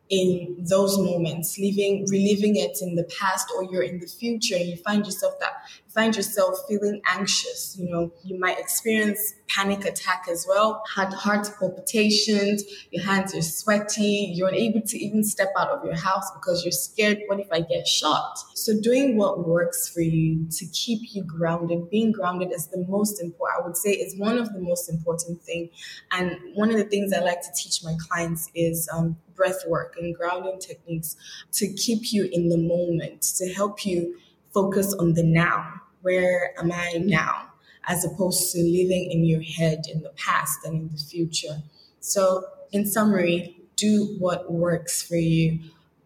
in 0.08 0.56
those 0.68 0.98
moments, 0.98 1.58
living, 1.58 2.06
reliving 2.08 2.56
it 2.56 2.78
in 2.80 2.94
the 2.94 3.04
past, 3.18 3.48
or 3.56 3.64
you're 3.64 3.82
in 3.82 3.98
the 3.98 4.06
future, 4.06 4.54
and 4.54 4.66
you 4.66 4.76
find 4.76 5.04
yourself 5.04 5.34
that 5.40 5.54
find 5.96 6.14
yourself 6.14 6.58
feeling 6.68 7.00
anxious. 7.06 7.74
You 7.78 7.90
know, 7.90 8.12
you 8.22 8.38
might 8.38 8.58
experience 8.58 9.32
panic 9.48 9.86
attack 9.86 10.26
as 10.30 10.44
well, 10.46 10.82
had 10.94 11.12
heart 11.14 11.50
palpitations, 11.58 12.62
your 12.90 13.02
hands 13.02 13.34
are 13.34 13.40
sweaty, 13.40 14.32
you're 14.34 14.48
unable 14.48 14.82
to 14.82 14.98
even 14.98 15.24
step 15.24 15.48
out 15.58 15.70
of 15.70 15.82
your 15.84 15.96
house 15.96 16.30
because 16.32 16.64
you're 16.64 16.72
scared. 16.72 17.18
What 17.28 17.40
if 17.40 17.50
I 17.50 17.60
get 17.60 17.88
shot? 17.88 18.38
So, 18.54 18.74
doing 18.80 19.16
what 19.16 19.48
works 19.48 19.88
for 19.88 20.02
you 20.02 20.46
to 20.50 20.66
keep 20.66 21.00
you 21.14 21.24
grounded, 21.24 21.88
being 21.88 22.12
grounded 22.12 22.52
is 22.52 22.66
the 22.66 22.84
most 22.86 23.20
important. 23.22 23.58
I 23.58 23.66
would 23.66 23.76
say 23.76 23.92
is 23.92 24.18
one 24.18 24.36
of 24.36 24.52
the 24.52 24.60
most 24.60 24.90
important 24.90 25.40
thing, 25.42 25.70
and 26.12 26.36
one 26.54 26.70
of 26.70 26.76
the 26.76 26.84
things 26.84 27.12
I 27.14 27.20
like 27.20 27.40
to 27.40 27.52
teach 27.56 27.82
my 27.82 27.96
clients 28.06 28.50
is 28.54 28.86
um, 28.92 29.16
breath 29.34 29.62
work 29.66 29.96
and 29.98 30.14
grounding 30.14 30.58
techniques 30.60 31.16
to 31.52 31.72
keep 31.72 32.12
you 32.12 32.28
in 32.30 32.50
the 32.50 32.58
moment, 32.58 33.22
to 33.38 33.52
help 33.52 33.86
you 33.86 34.18
focus 34.52 34.92
on 34.94 35.14
the 35.14 35.22
now. 35.22 35.82
Where 36.06 36.52
am 36.56 36.70
I 36.70 37.02
now? 37.02 37.48
As 37.88 38.04
opposed 38.04 38.52
to 38.52 38.58
living 38.58 39.10
in 39.10 39.24
your 39.24 39.42
head 39.42 39.86
in 39.92 40.02
the 40.02 40.10
past 40.10 40.60
and 40.64 40.74
in 40.82 40.88
the 40.92 41.02
future. 41.02 41.64
So, 41.98 42.44
in 42.70 42.86
summary, 42.86 43.56
do 43.74 44.14
what 44.20 44.52
works 44.52 45.02
for 45.02 45.16
you. 45.16 45.58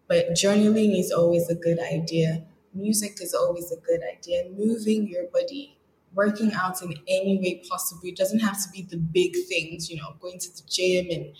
But 0.07 0.31
journaling 0.31 0.99
is 0.99 1.11
always 1.11 1.47
a 1.49 1.53
good 1.53 1.77
idea. 1.79 2.43
Music 2.73 3.19
is 3.21 3.35
always 3.35 3.71
a 3.71 3.75
good 3.75 4.01
idea. 4.11 4.45
Moving 4.57 5.07
your 5.07 5.25
body, 5.27 5.77
working 6.15 6.51
out 6.53 6.81
in 6.81 6.95
any 7.07 7.37
way 7.37 7.63
possible. 7.69 8.01
It 8.05 8.17
doesn't 8.17 8.39
have 8.39 8.59
to 8.63 8.69
be 8.71 8.81
the 8.81 8.97
big 8.97 9.35
things, 9.47 9.87
you 9.91 9.97
know, 9.97 10.15
going 10.19 10.39
to 10.39 10.49
the 10.49 10.63
gym 10.67 11.11
and 11.11 11.35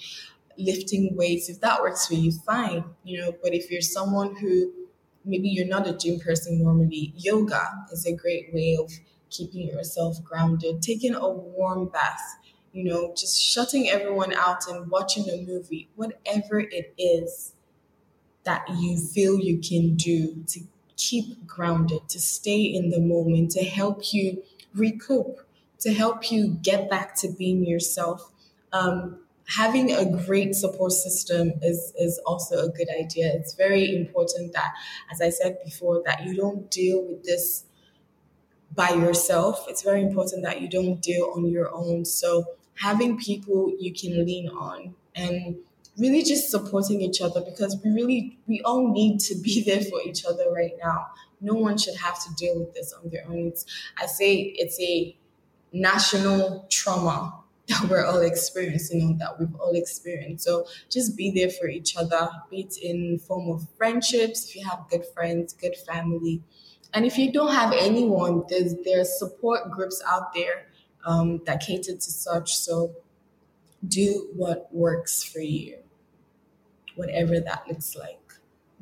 lifting 0.56 1.16
weights, 1.16 1.50
if 1.50 1.62
that 1.62 1.82
works 1.82 2.06
for 2.06 2.14
you, 2.14 2.32
fine, 2.32 2.84
you 3.04 3.20
know. 3.22 3.34
But 3.42 3.56
if 3.56 3.72
you're 3.72 3.82
someone 3.82 4.36
who 4.36 4.72
maybe 5.26 5.50
you're 5.50 5.68
not 5.68 5.88
a 5.88 5.94
gym 5.98 6.20
person 6.20 6.62
normally, 6.64 7.14
yoga 7.18 7.86
is 7.92 8.06
a 8.06 8.16
great 8.16 8.54
way 8.54 8.78
of 8.80 8.92
keeping 9.30 9.68
yourself 9.68 10.24
grounded. 10.24 10.82
Taking 10.82 11.16
a 11.16 11.30
warm 11.30 11.88
bath, 11.88 12.40
you 12.74 12.84
know, 12.84 13.14
just 13.16 13.42
shutting 13.42 13.90
everyone 13.90 14.34
out 14.34 14.68
and 14.68 14.90
watching 14.90 15.30
a 15.30 15.38
movie, 15.46 15.90
whatever 15.96 16.60
it 16.60 16.94
is 16.98 17.54
that 18.44 18.66
you 18.80 18.98
feel 18.98 19.40
you 19.40 19.60
can 19.60 19.96
do 19.96 20.44
to 20.48 20.62
keep 20.98 21.46
grounded, 21.48 22.08
to 22.10 22.20
stay 22.20 22.62
in 22.62 22.90
the 22.90 23.00
moment, 23.00 23.52
to 23.52 23.64
help 23.64 24.14
you 24.14 24.44
recoup, 24.74 25.46
to 25.80 25.94
help 25.94 26.32
you 26.32 26.50
get 26.62 26.90
back 26.90 27.16
to 27.16 27.30
being 27.30 27.66
yourself. 27.66 28.32
Um, 28.74 29.21
having 29.56 29.92
a 29.92 30.06
great 30.26 30.56
support 30.56 30.92
system 30.92 31.54
is 31.62 31.94
is 32.00 32.20
also 32.26 32.66
a 32.66 32.70
good 32.70 32.88
idea. 33.00 33.32
It's 33.34 33.54
very 33.54 33.96
important 33.96 34.54
that, 34.54 34.74
as 35.12 35.22
I 35.22 35.30
said 35.30 35.58
before, 35.64 36.02
that 36.06 36.24
you 36.24 36.36
don't 36.36 36.70
deal 36.72 37.04
with 37.04 37.24
this 37.24 37.66
by 38.74 38.90
yourself. 38.92 39.66
It's 39.68 39.82
very 39.82 40.02
important 40.02 40.44
that 40.44 40.62
you 40.62 40.70
don't 40.70 41.02
deal 41.02 41.32
on 41.36 41.46
your 41.48 41.74
own. 41.74 42.06
So 42.06 42.46
having 42.76 43.18
people 43.18 43.74
you 43.80 43.94
can 43.94 44.26
lean 44.26 44.48
on 44.50 44.96
and 45.16 45.58
really 45.98 46.24
just 46.24 46.50
supporting 46.50 47.02
each 47.02 47.22
other 47.22 47.42
because 47.42 47.78
we 47.84 47.92
really 47.92 48.38
we 48.48 48.62
all 48.62 48.92
need 48.92 49.20
to 49.20 49.36
be 49.36 49.64
there 49.68 49.82
for 49.82 50.02
each 50.02 50.26
other 50.26 50.46
right 50.52 50.74
now. 50.82 51.08
No 51.42 51.56
one 51.56 51.78
should 51.78 51.96
have 51.96 52.24
to 52.24 52.34
deal 52.36 52.60
with 52.60 52.74
this 52.74 52.94
on 52.94 53.10
their 53.10 53.26
own. 53.28 53.48
It's, 53.48 53.66
I 53.98 54.06
say 54.06 54.36
it's 54.36 54.80
a 54.80 55.16
national 55.74 56.68
trauma 56.70 57.41
that 57.72 57.90
we're 57.90 58.06
all 58.06 58.22
experiencing 58.22 59.12
or 59.12 59.18
that 59.18 59.40
we've 59.40 59.56
all 59.60 59.74
experienced. 59.74 60.46
So 60.46 60.66
just 60.90 61.18
be 61.18 61.32
there 61.32 61.50
for 61.50 61.68
each 61.68 61.98
other, 61.98 62.30
be 62.50 62.62
it 62.62 62.78
in 62.82 63.20
form 63.20 63.50
of 63.50 63.68
friendships, 63.78 64.48
if 64.48 64.56
you 64.56 64.68
have 64.68 64.86
good 64.90 65.06
friends, 65.14 65.54
good 65.54 65.76
family. 65.76 66.42
And 66.94 67.06
if 67.06 67.18
you 67.18 67.32
don't 67.32 67.54
have 67.54 67.74
anyone, 67.74 68.44
there's 68.50 68.76
there's 68.84 69.18
support 69.18 69.72
groups 69.72 70.02
out 70.08 70.34
there 70.34 70.68
um, 71.06 71.42
that 71.46 71.62
cater 71.62 71.94
to 71.94 72.02
such. 72.02 72.56
So 72.56 72.94
do 73.88 74.30
what 74.36 74.74
works 74.74 75.24
for 75.24 75.40
you, 75.40 75.78
whatever 76.96 77.40
that 77.40 77.64
looks 77.68 77.96
like. 77.96 78.21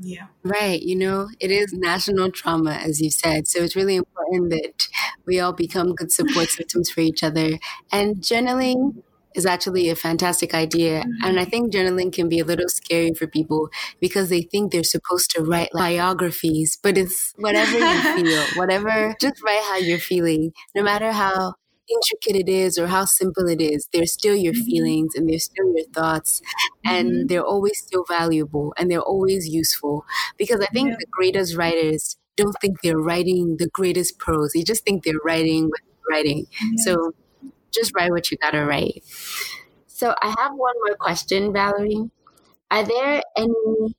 Yeah. 0.02 0.28
Right. 0.44 0.82
You 0.82 0.96
know, 0.96 1.30
it 1.40 1.52
is 1.52 1.74
national 1.74 2.32
trauma, 2.32 2.74
as 2.74 3.02
you 3.02 3.12
said. 3.12 3.48
So 3.48 3.62
it's 3.62 3.76
really 3.76 3.98
important 3.98 4.50
that 4.52 4.88
we 5.26 5.40
all 5.40 5.54
become 5.54 5.94
good 5.94 6.12
support 6.12 6.50
systems 6.50 6.90
for 6.90 7.02
each 7.02 7.24
other. 7.24 7.60
And 7.92 8.18
journaling 8.18 9.04
is 9.36 9.46
actually 9.46 9.90
a 9.90 9.96
fantastic 9.96 10.54
idea. 10.54 11.02
Mm-hmm. 11.02 11.26
And 11.26 11.40
I 11.40 11.46
think 11.46 11.74
journaling 11.74 12.14
can 12.14 12.30
be 12.30 12.40
a 12.40 12.46
little 12.46 12.70
scary 12.70 13.14
for 13.14 13.28
people 13.28 13.70
because 14.00 14.30
they 14.30 14.42
think 14.42 14.72
they're 14.72 14.84
supposed 14.84 15.32
to 15.32 15.44
write 15.44 15.74
like 15.74 15.98
biographies, 15.98 16.78
but 16.82 16.98
it's 16.98 17.34
whatever 17.38 17.78
you 17.78 18.02
feel, 18.16 18.44
whatever, 18.56 19.16
just 19.22 19.44
write 19.44 19.64
how 19.64 19.78
you're 19.78 20.00
feeling, 20.00 20.52
no 20.76 20.82
matter 20.82 21.12
how 21.12 21.54
intricate 21.90 22.48
it 22.48 22.50
is 22.50 22.78
or 22.78 22.88
how 22.88 23.06
simple 23.06 23.48
it 23.48 23.62
is, 23.62 23.88
they're 23.94 24.06
still 24.06 24.36
your 24.36 24.54
mm-hmm. 24.54 24.64
feelings 24.64 25.16
and 25.16 25.30
they're 25.30 25.40
still 25.40 25.74
your 25.76 25.86
thoughts 25.94 26.42
and 26.86 27.10
mm-hmm. 27.10 27.28
they're 27.28 27.44
always 27.44 27.80
still 27.80 28.06
valuable 28.08 28.74
and 28.78 28.90
they're 28.90 29.02
always 29.02 29.48
useful. 29.48 30.06
Because 30.38 30.62
I 30.62 30.68
think 30.68 30.90
yeah. 30.90 30.96
the 31.00 31.08
greatest 31.12 31.56
writers 31.56 32.18
don't 32.36 32.56
think 32.62 32.82
they're 32.82 33.00
writing 33.00 33.58
the 33.58 33.70
greatest 33.70 34.18
prose. 34.18 34.54
They 34.54 34.64
just 34.64 34.86
think 34.86 35.04
they're 35.04 35.14
writing 35.26 35.72
writing. 36.10 36.48
So 36.78 37.14
just 37.72 37.94
write 37.96 38.12
what 38.12 38.32
you 38.32 38.38
gotta 38.38 38.66
write. 38.66 39.04
So 39.88 40.16
I 40.22 40.34
have 40.40 40.52
one 40.54 40.74
more 40.86 40.96
question, 40.98 41.54
Valerie. 41.54 42.10
Are 42.72 42.84
there 42.84 43.22
any 43.38 43.96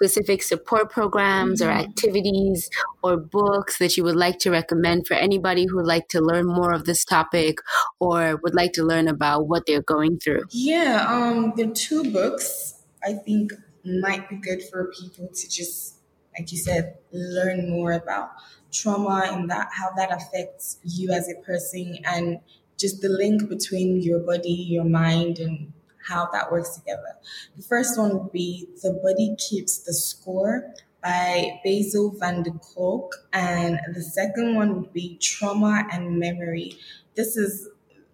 specific 0.00 0.42
support 0.42 0.90
programs 0.90 1.60
or 1.60 1.66
mm-hmm. 1.66 1.90
activities 1.90 2.70
or 3.02 3.18
books 3.18 3.78
that 3.78 3.98
you 3.98 4.02
would 4.02 4.16
like 4.16 4.38
to 4.38 4.50
recommend 4.50 5.06
for 5.06 5.12
anybody 5.12 5.66
who 5.66 5.76
would 5.76 5.86
like 5.86 6.08
to 6.08 6.22
learn 6.22 6.46
more 6.46 6.72
of 6.72 6.86
this 6.86 7.04
topic 7.04 7.58
or 7.98 8.36
would 8.42 8.54
like 8.54 8.72
to 8.72 8.82
learn 8.82 9.08
about 9.08 9.46
what 9.46 9.66
they're 9.66 9.82
going 9.82 10.18
through? 10.18 10.40
Yeah, 10.52 11.04
um, 11.06 11.52
the 11.54 11.66
two 11.66 12.10
books 12.10 12.82
I 13.04 13.12
think 13.12 13.52
might 13.84 14.26
be 14.30 14.36
good 14.36 14.62
for 14.70 14.90
people 14.98 15.28
to 15.28 15.48
just, 15.50 15.96
like 16.38 16.50
you 16.50 16.56
said, 16.56 16.96
learn 17.12 17.68
more 17.68 17.92
about 17.92 18.30
trauma 18.72 19.24
and 19.26 19.50
that 19.50 19.68
how 19.70 19.90
that 19.98 20.10
affects 20.12 20.78
you 20.82 21.10
as 21.10 21.28
a 21.28 21.34
person 21.42 21.98
and 22.04 22.38
just 22.78 23.02
the 23.02 23.10
link 23.10 23.50
between 23.50 24.00
your 24.00 24.20
body, 24.20 24.66
your 24.70 24.84
mind, 24.84 25.38
and 25.38 25.74
how 26.10 26.28
that 26.32 26.50
works 26.50 26.76
together. 26.76 27.16
The 27.56 27.62
first 27.62 27.98
one 27.98 28.18
would 28.18 28.32
be 28.32 28.68
The 28.82 28.92
Body 29.02 29.36
Keeps 29.38 29.78
the 29.78 29.94
Score 29.94 30.74
by 31.02 31.60
Bessel 31.64 32.10
van 32.18 32.42
der 32.42 32.58
Kolk. 32.74 33.14
And 33.32 33.78
the 33.94 34.02
second 34.02 34.56
one 34.56 34.74
would 34.74 34.92
be 34.92 35.16
Trauma 35.18 35.86
and 35.92 36.18
Memory. 36.18 36.76
This 37.14 37.36
is 37.36 37.68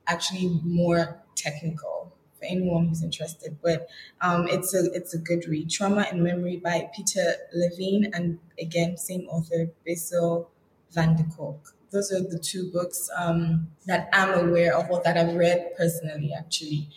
actually 0.06 0.60
more 0.62 1.20
technical 1.34 2.12
for 2.38 2.44
anyone 2.44 2.88
who's 2.88 3.02
interested, 3.02 3.56
but 3.62 3.88
um, 4.20 4.46
it's 4.48 4.74
a 4.74 4.92
it's 4.92 5.14
a 5.14 5.18
good 5.18 5.48
read. 5.48 5.70
Trauma 5.70 6.06
and 6.10 6.22
Memory 6.22 6.58
by 6.58 6.90
Peter 6.94 7.34
Levine, 7.54 8.10
and 8.12 8.38
again, 8.60 8.98
same 8.98 9.26
author, 9.28 9.70
Bessel 9.86 10.50
van 10.90 11.16
der 11.16 11.24
Kolk 11.34 11.76
those 11.96 12.12
are 12.12 12.20
the 12.20 12.38
two 12.38 12.70
books 12.70 13.08
um, 13.16 13.68
that 13.86 14.08
I'm 14.12 14.48
aware 14.48 14.76
of 14.76 14.90
or 14.90 15.00
that 15.04 15.16
I've 15.16 15.34
read 15.34 15.70
personally, 15.76 16.32
actually. 16.36 16.88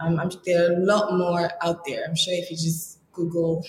Um, 0.00 0.20
there 0.44 0.70
are 0.70 0.74
a 0.74 0.78
lot 0.78 1.16
more 1.16 1.50
out 1.62 1.84
there. 1.84 2.04
I'm 2.06 2.16
sure 2.16 2.34
if 2.34 2.50
you 2.50 2.56
just 2.56 2.98
Google 3.12 3.64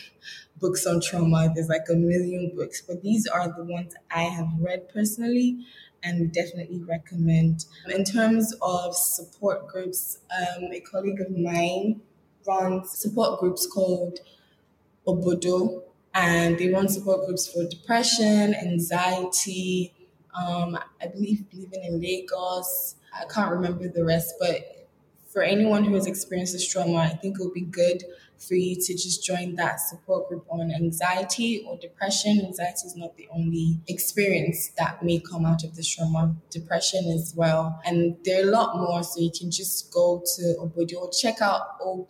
books 0.60 0.86
on 0.86 1.02
trauma, 1.02 1.52
there's 1.54 1.70
like 1.70 1.88
a 1.90 1.96
million 1.96 2.52
books, 2.56 2.82
but 2.82 3.02
these 3.02 3.26
are 3.28 3.52
the 3.56 3.64
ones 3.64 3.96
I 4.12 4.24
have 4.24 4.48
read 4.60 4.90
personally 4.90 5.66
and 6.04 6.32
definitely 6.32 6.84
recommend. 6.84 7.66
In 7.90 8.04
terms 8.04 8.54
of 8.62 8.96
support 8.96 9.68
groups, 9.68 10.20
um, 10.40 10.66
a 10.72 10.80
colleague 10.82 11.20
of 11.20 11.36
mine 11.36 12.02
runs 12.48 12.92
support 12.98 13.40
groups 13.40 13.68
called 13.68 14.20
Obodo, 15.08 15.84
and 16.14 16.58
they 16.58 16.70
run 16.70 16.88
support 16.88 17.26
groups 17.26 17.52
for 17.52 17.66
depression, 17.68 18.54
anxiety, 18.56 19.94
um, 20.34 20.78
I 21.02 21.08
believe 21.08 21.46
living 21.54 21.84
in 21.84 22.02
Lagos. 22.02 22.96
I 23.14 23.26
can't 23.26 23.52
remember 23.52 23.88
the 23.88 24.06
rest, 24.06 24.36
but 24.40 24.79
for 25.32 25.44
anyone 25.44 25.84
who 25.84 25.94
has 25.94 26.08
experienced 26.08 26.54
this 26.54 26.68
trauma, 26.68 26.98
I 26.98 27.10
think 27.10 27.40
it 27.40 27.44
would 27.44 27.54
be 27.54 27.62
good 27.62 28.04
for 28.38 28.56
you 28.56 28.76
to 28.76 28.94
just 28.94 29.24
join 29.24 29.56
that 29.56 29.80
support 29.80 30.28
group 30.30 30.46
on 30.50 30.72
anxiety 30.72 31.64
or 31.68 31.78
depression. 31.78 32.42
Anxiety 32.44 32.88
is 32.88 32.96
not 32.96 33.16
the 33.18 33.28
only 33.32 33.80
experience 33.88 34.70
that 34.78 35.04
may 35.04 35.20
come 35.20 35.46
out 35.46 35.64
of 35.64 35.76
this 35.76 35.94
trauma, 35.94 36.36
depression 36.50 37.12
as 37.12 37.34
well. 37.36 37.80
And 37.86 38.18
there 38.24 38.42
are 38.44 38.48
a 38.48 38.52
lot 38.52 38.78
more, 38.78 39.04
so 39.04 39.20
you 39.20 39.32
can 39.38 39.52
just 39.52 39.92
go 39.94 40.24
to 40.36 40.56
Obodo 40.60 41.02
or 41.02 41.12
check 41.12 41.42
out 41.42 41.62
ob.odo 41.82 42.08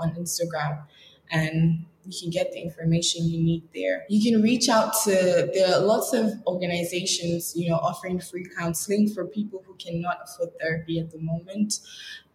on 0.00 0.14
Instagram 0.14 0.84
and 1.30 1.86
you 2.06 2.12
can 2.20 2.30
get 2.30 2.52
the 2.52 2.60
information 2.60 3.26
you 3.28 3.42
need 3.42 3.62
there. 3.74 4.04
You 4.08 4.22
can 4.22 4.42
reach 4.42 4.68
out 4.68 4.92
to, 5.04 5.50
there 5.54 5.74
are 5.74 5.80
lots 5.80 6.12
of 6.12 6.32
organizations, 6.46 7.54
you 7.56 7.70
know, 7.70 7.76
offering 7.76 8.20
free 8.20 8.46
counseling 8.58 9.08
for 9.08 9.24
people 9.26 9.62
who 9.66 9.74
cannot 9.74 10.18
afford 10.24 10.50
therapy 10.60 10.98
at 10.98 11.10
the 11.10 11.18
moment. 11.18 11.80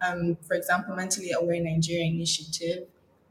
Um, 0.01 0.38
for 0.47 0.55
example, 0.55 0.95
Mentally 0.95 1.32
Aware 1.32 1.61
Nigeria 1.61 2.05
Initiative, 2.05 2.88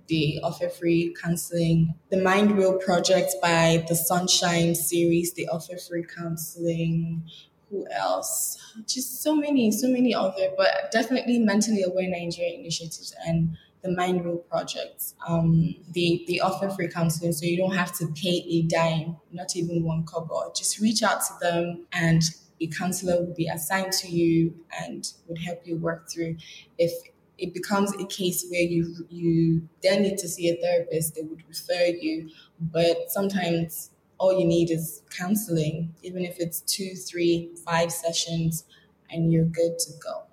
they 0.08 0.40
offer 0.42 0.68
free 0.68 1.14
counseling. 1.20 1.94
The 2.10 2.18
Mind 2.18 2.56
Wheel 2.56 2.78
Project 2.78 3.34
by 3.42 3.84
the 3.88 3.94
Sunshine 3.94 4.74
series, 4.74 5.34
they 5.34 5.46
offer 5.46 5.76
free 5.76 6.04
counseling. 6.04 7.24
Who 7.70 7.86
else? 7.90 8.56
Just 8.86 9.22
so 9.22 9.36
many, 9.36 9.70
so 9.70 9.88
many 9.88 10.14
other, 10.14 10.50
but 10.56 10.90
definitely 10.90 11.38
Mentally 11.38 11.82
Aware 11.82 12.08
Nigeria 12.08 12.58
initiatives 12.58 13.14
and 13.26 13.58
the 13.82 13.90
Mind 13.90 14.24
Wheel 14.24 14.38
projects. 14.38 15.14
Um, 15.26 15.74
they, 15.94 16.24
they 16.26 16.40
offer 16.40 16.68
free 16.70 16.88
counseling, 16.88 17.32
so 17.32 17.46
you 17.46 17.56
don't 17.56 17.74
have 17.74 17.96
to 17.98 18.06
pay 18.08 18.44
a 18.48 18.62
dime, 18.62 19.16
not 19.32 19.54
even 19.56 19.84
one 19.84 20.04
kobo. 20.04 20.52
Just 20.54 20.80
reach 20.80 21.02
out 21.02 21.20
to 21.20 21.32
them, 21.40 21.86
and 21.92 22.22
a 22.60 22.66
counselor 22.66 23.24
will 23.24 23.34
be 23.34 23.46
assigned 23.46 23.92
to 23.92 24.08
you 24.08 24.54
and 24.80 25.12
would 25.28 25.38
help 25.38 25.60
you 25.64 25.76
work 25.76 26.10
through. 26.10 26.36
If 26.76 26.92
it 27.38 27.54
becomes 27.54 27.94
a 27.94 28.04
case 28.06 28.44
where 28.50 28.62
you 28.62 29.06
you 29.08 29.68
then 29.82 30.02
need 30.02 30.18
to 30.18 30.28
see 30.28 30.50
a 30.50 30.56
therapist, 30.56 31.14
they 31.14 31.22
would 31.22 31.42
refer 31.48 31.84
you. 32.00 32.30
But 32.60 33.10
sometimes 33.10 33.90
all 34.18 34.38
you 34.38 34.44
need 34.44 34.70
is 34.70 35.02
counseling, 35.16 35.94
even 36.02 36.24
if 36.24 36.40
it's 36.40 36.60
two, 36.62 36.94
three, 36.94 37.50
five 37.64 37.92
sessions, 37.92 38.64
and 39.10 39.32
you're 39.32 39.44
good 39.44 39.78
to 39.78 39.92
go. 40.02 40.24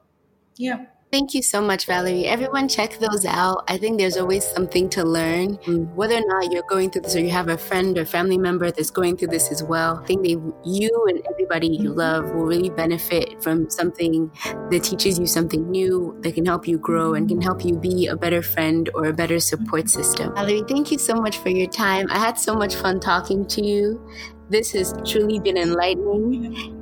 Yeah. 0.58 0.86
Thank 1.16 1.34
you 1.34 1.41
so 1.41 1.61
much, 1.61 1.86
Valerie. 1.86 2.26
Everyone, 2.26 2.68
check 2.68 2.99
those 2.99 3.24
out. 3.24 3.63
I 3.70 3.78
think 3.78 3.99
there's 3.99 4.18
always 4.18 4.43
something 4.43 4.89
to 4.89 5.05
learn. 5.05 5.55
Mm, 5.59 5.93
whether 5.93 6.16
or 6.16 6.26
not 6.28 6.51
you're 6.51 6.68
going 6.68 6.89
through 6.89 7.03
this 7.03 7.16
or 7.16 7.22
you 7.22 7.30
have 7.30 7.47
a 7.47 7.57
friend 7.57 7.97
or 7.97 8.03
family 8.03 8.38
member 8.38 8.70
that's 8.70 8.91
going 8.91 9.16
through 9.16 9.30
this 9.30 9.49
as 9.49 9.63
well, 9.63 10.01
I 10.03 10.05
think 10.07 10.24
they, 10.24 10.36
you 10.66 11.05
and 11.07 11.26
everybody 11.32 11.68
you 11.68 11.91
mm-hmm. 11.91 11.99
love 11.99 12.26
will 12.32 12.43
really 12.43 12.70
benefit 12.70 13.41
from 13.41 13.70
something 13.70 14.30
that 14.72 14.84
teaches 14.84 15.18
you 15.18 15.26
something 15.26 15.72
new 15.72 16.18
that 16.20 16.34
can 16.34 16.45
help 16.45 16.68
you 16.68 16.78
grow 16.78 17.13
and 17.13 17.30
can 17.30 17.39
help 17.39 17.63
you 17.63 17.78
be 17.78 18.07
a 18.07 18.18
better 18.18 18.41
friend 18.41 18.89
or 18.93 19.05
a 19.05 19.13
better 19.13 19.39
support 19.39 19.86
mm-hmm. 19.86 20.01
system. 20.01 20.36
Valerie, 20.36 20.63
thank 20.68 20.91
you 20.91 20.97
so 20.97 21.16
much 21.16 21.38
for 21.38 21.47
your 21.47 21.70
time. 21.70 22.07
I 22.09 22.20
had 22.20 22.38
so 22.38 22.55
much 22.55 22.76
fun 22.76 22.99
talking 22.99 23.45
to 23.55 23.66
you. 23.66 24.05
This 24.49 24.74
has 24.74 24.93
truly 25.05 25.39
been 25.39 25.55
enlightening. 25.55 26.74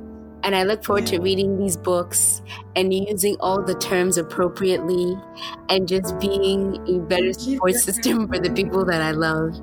And 0.44 0.54
I 0.54 0.62
look 0.62 0.84
forward 0.84 1.06
to 1.06 1.18
reading 1.20 1.58
these 1.58 1.74
books 1.74 2.42
and 2.76 2.92
using 2.92 3.36
all 3.40 3.62
the 3.62 3.74
terms 3.74 4.18
appropriately 4.18 5.16
and 5.70 5.88
just 5.88 6.20
being 6.20 6.86
a 6.86 6.98
better 7.00 7.32
support 7.32 7.76
system 7.76 8.28
for 8.28 8.38
the 8.38 8.50
people 8.50 8.84
that 8.84 9.00
I 9.00 9.12
love. 9.12 9.58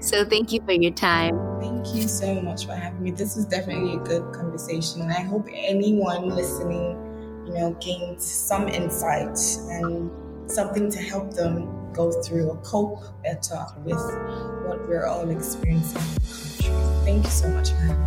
So 0.00 0.26
thank 0.26 0.52
you 0.52 0.60
for 0.60 0.72
your 0.72 0.92
time. 0.92 1.38
Thank 1.58 1.94
you 1.94 2.02
so 2.02 2.38
much 2.42 2.66
for 2.66 2.74
having 2.74 3.02
me. 3.02 3.12
This 3.12 3.34
was 3.34 3.46
definitely 3.46 3.94
a 3.94 4.00
good 4.00 4.34
conversation. 4.34 5.00
And 5.00 5.10
I 5.10 5.22
hope 5.22 5.48
anyone 5.50 6.28
listening, 6.28 6.98
you 7.46 7.54
know, 7.54 7.74
gained 7.80 8.20
some 8.20 8.68
insight 8.68 9.38
and 9.70 10.10
something 10.50 10.90
to 10.90 10.98
help 10.98 11.32
them 11.32 11.90
go 11.94 12.12
through 12.22 12.50
or 12.50 12.58
cope 12.58 13.04
better 13.22 13.64
with 13.84 13.96
what 14.66 14.86
we're 14.86 15.06
all 15.06 15.30
experiencing 15.30 15.96
in 15.96 16.14
the 16.14 16.20
country. 16.20 16.74
Thank 17.06 17.24
you 17.24 17.30
so 17.30 17.48
much 17.48 17.70
for 17.70 17.76
having 17.76 18.02
me. 18.02 18.06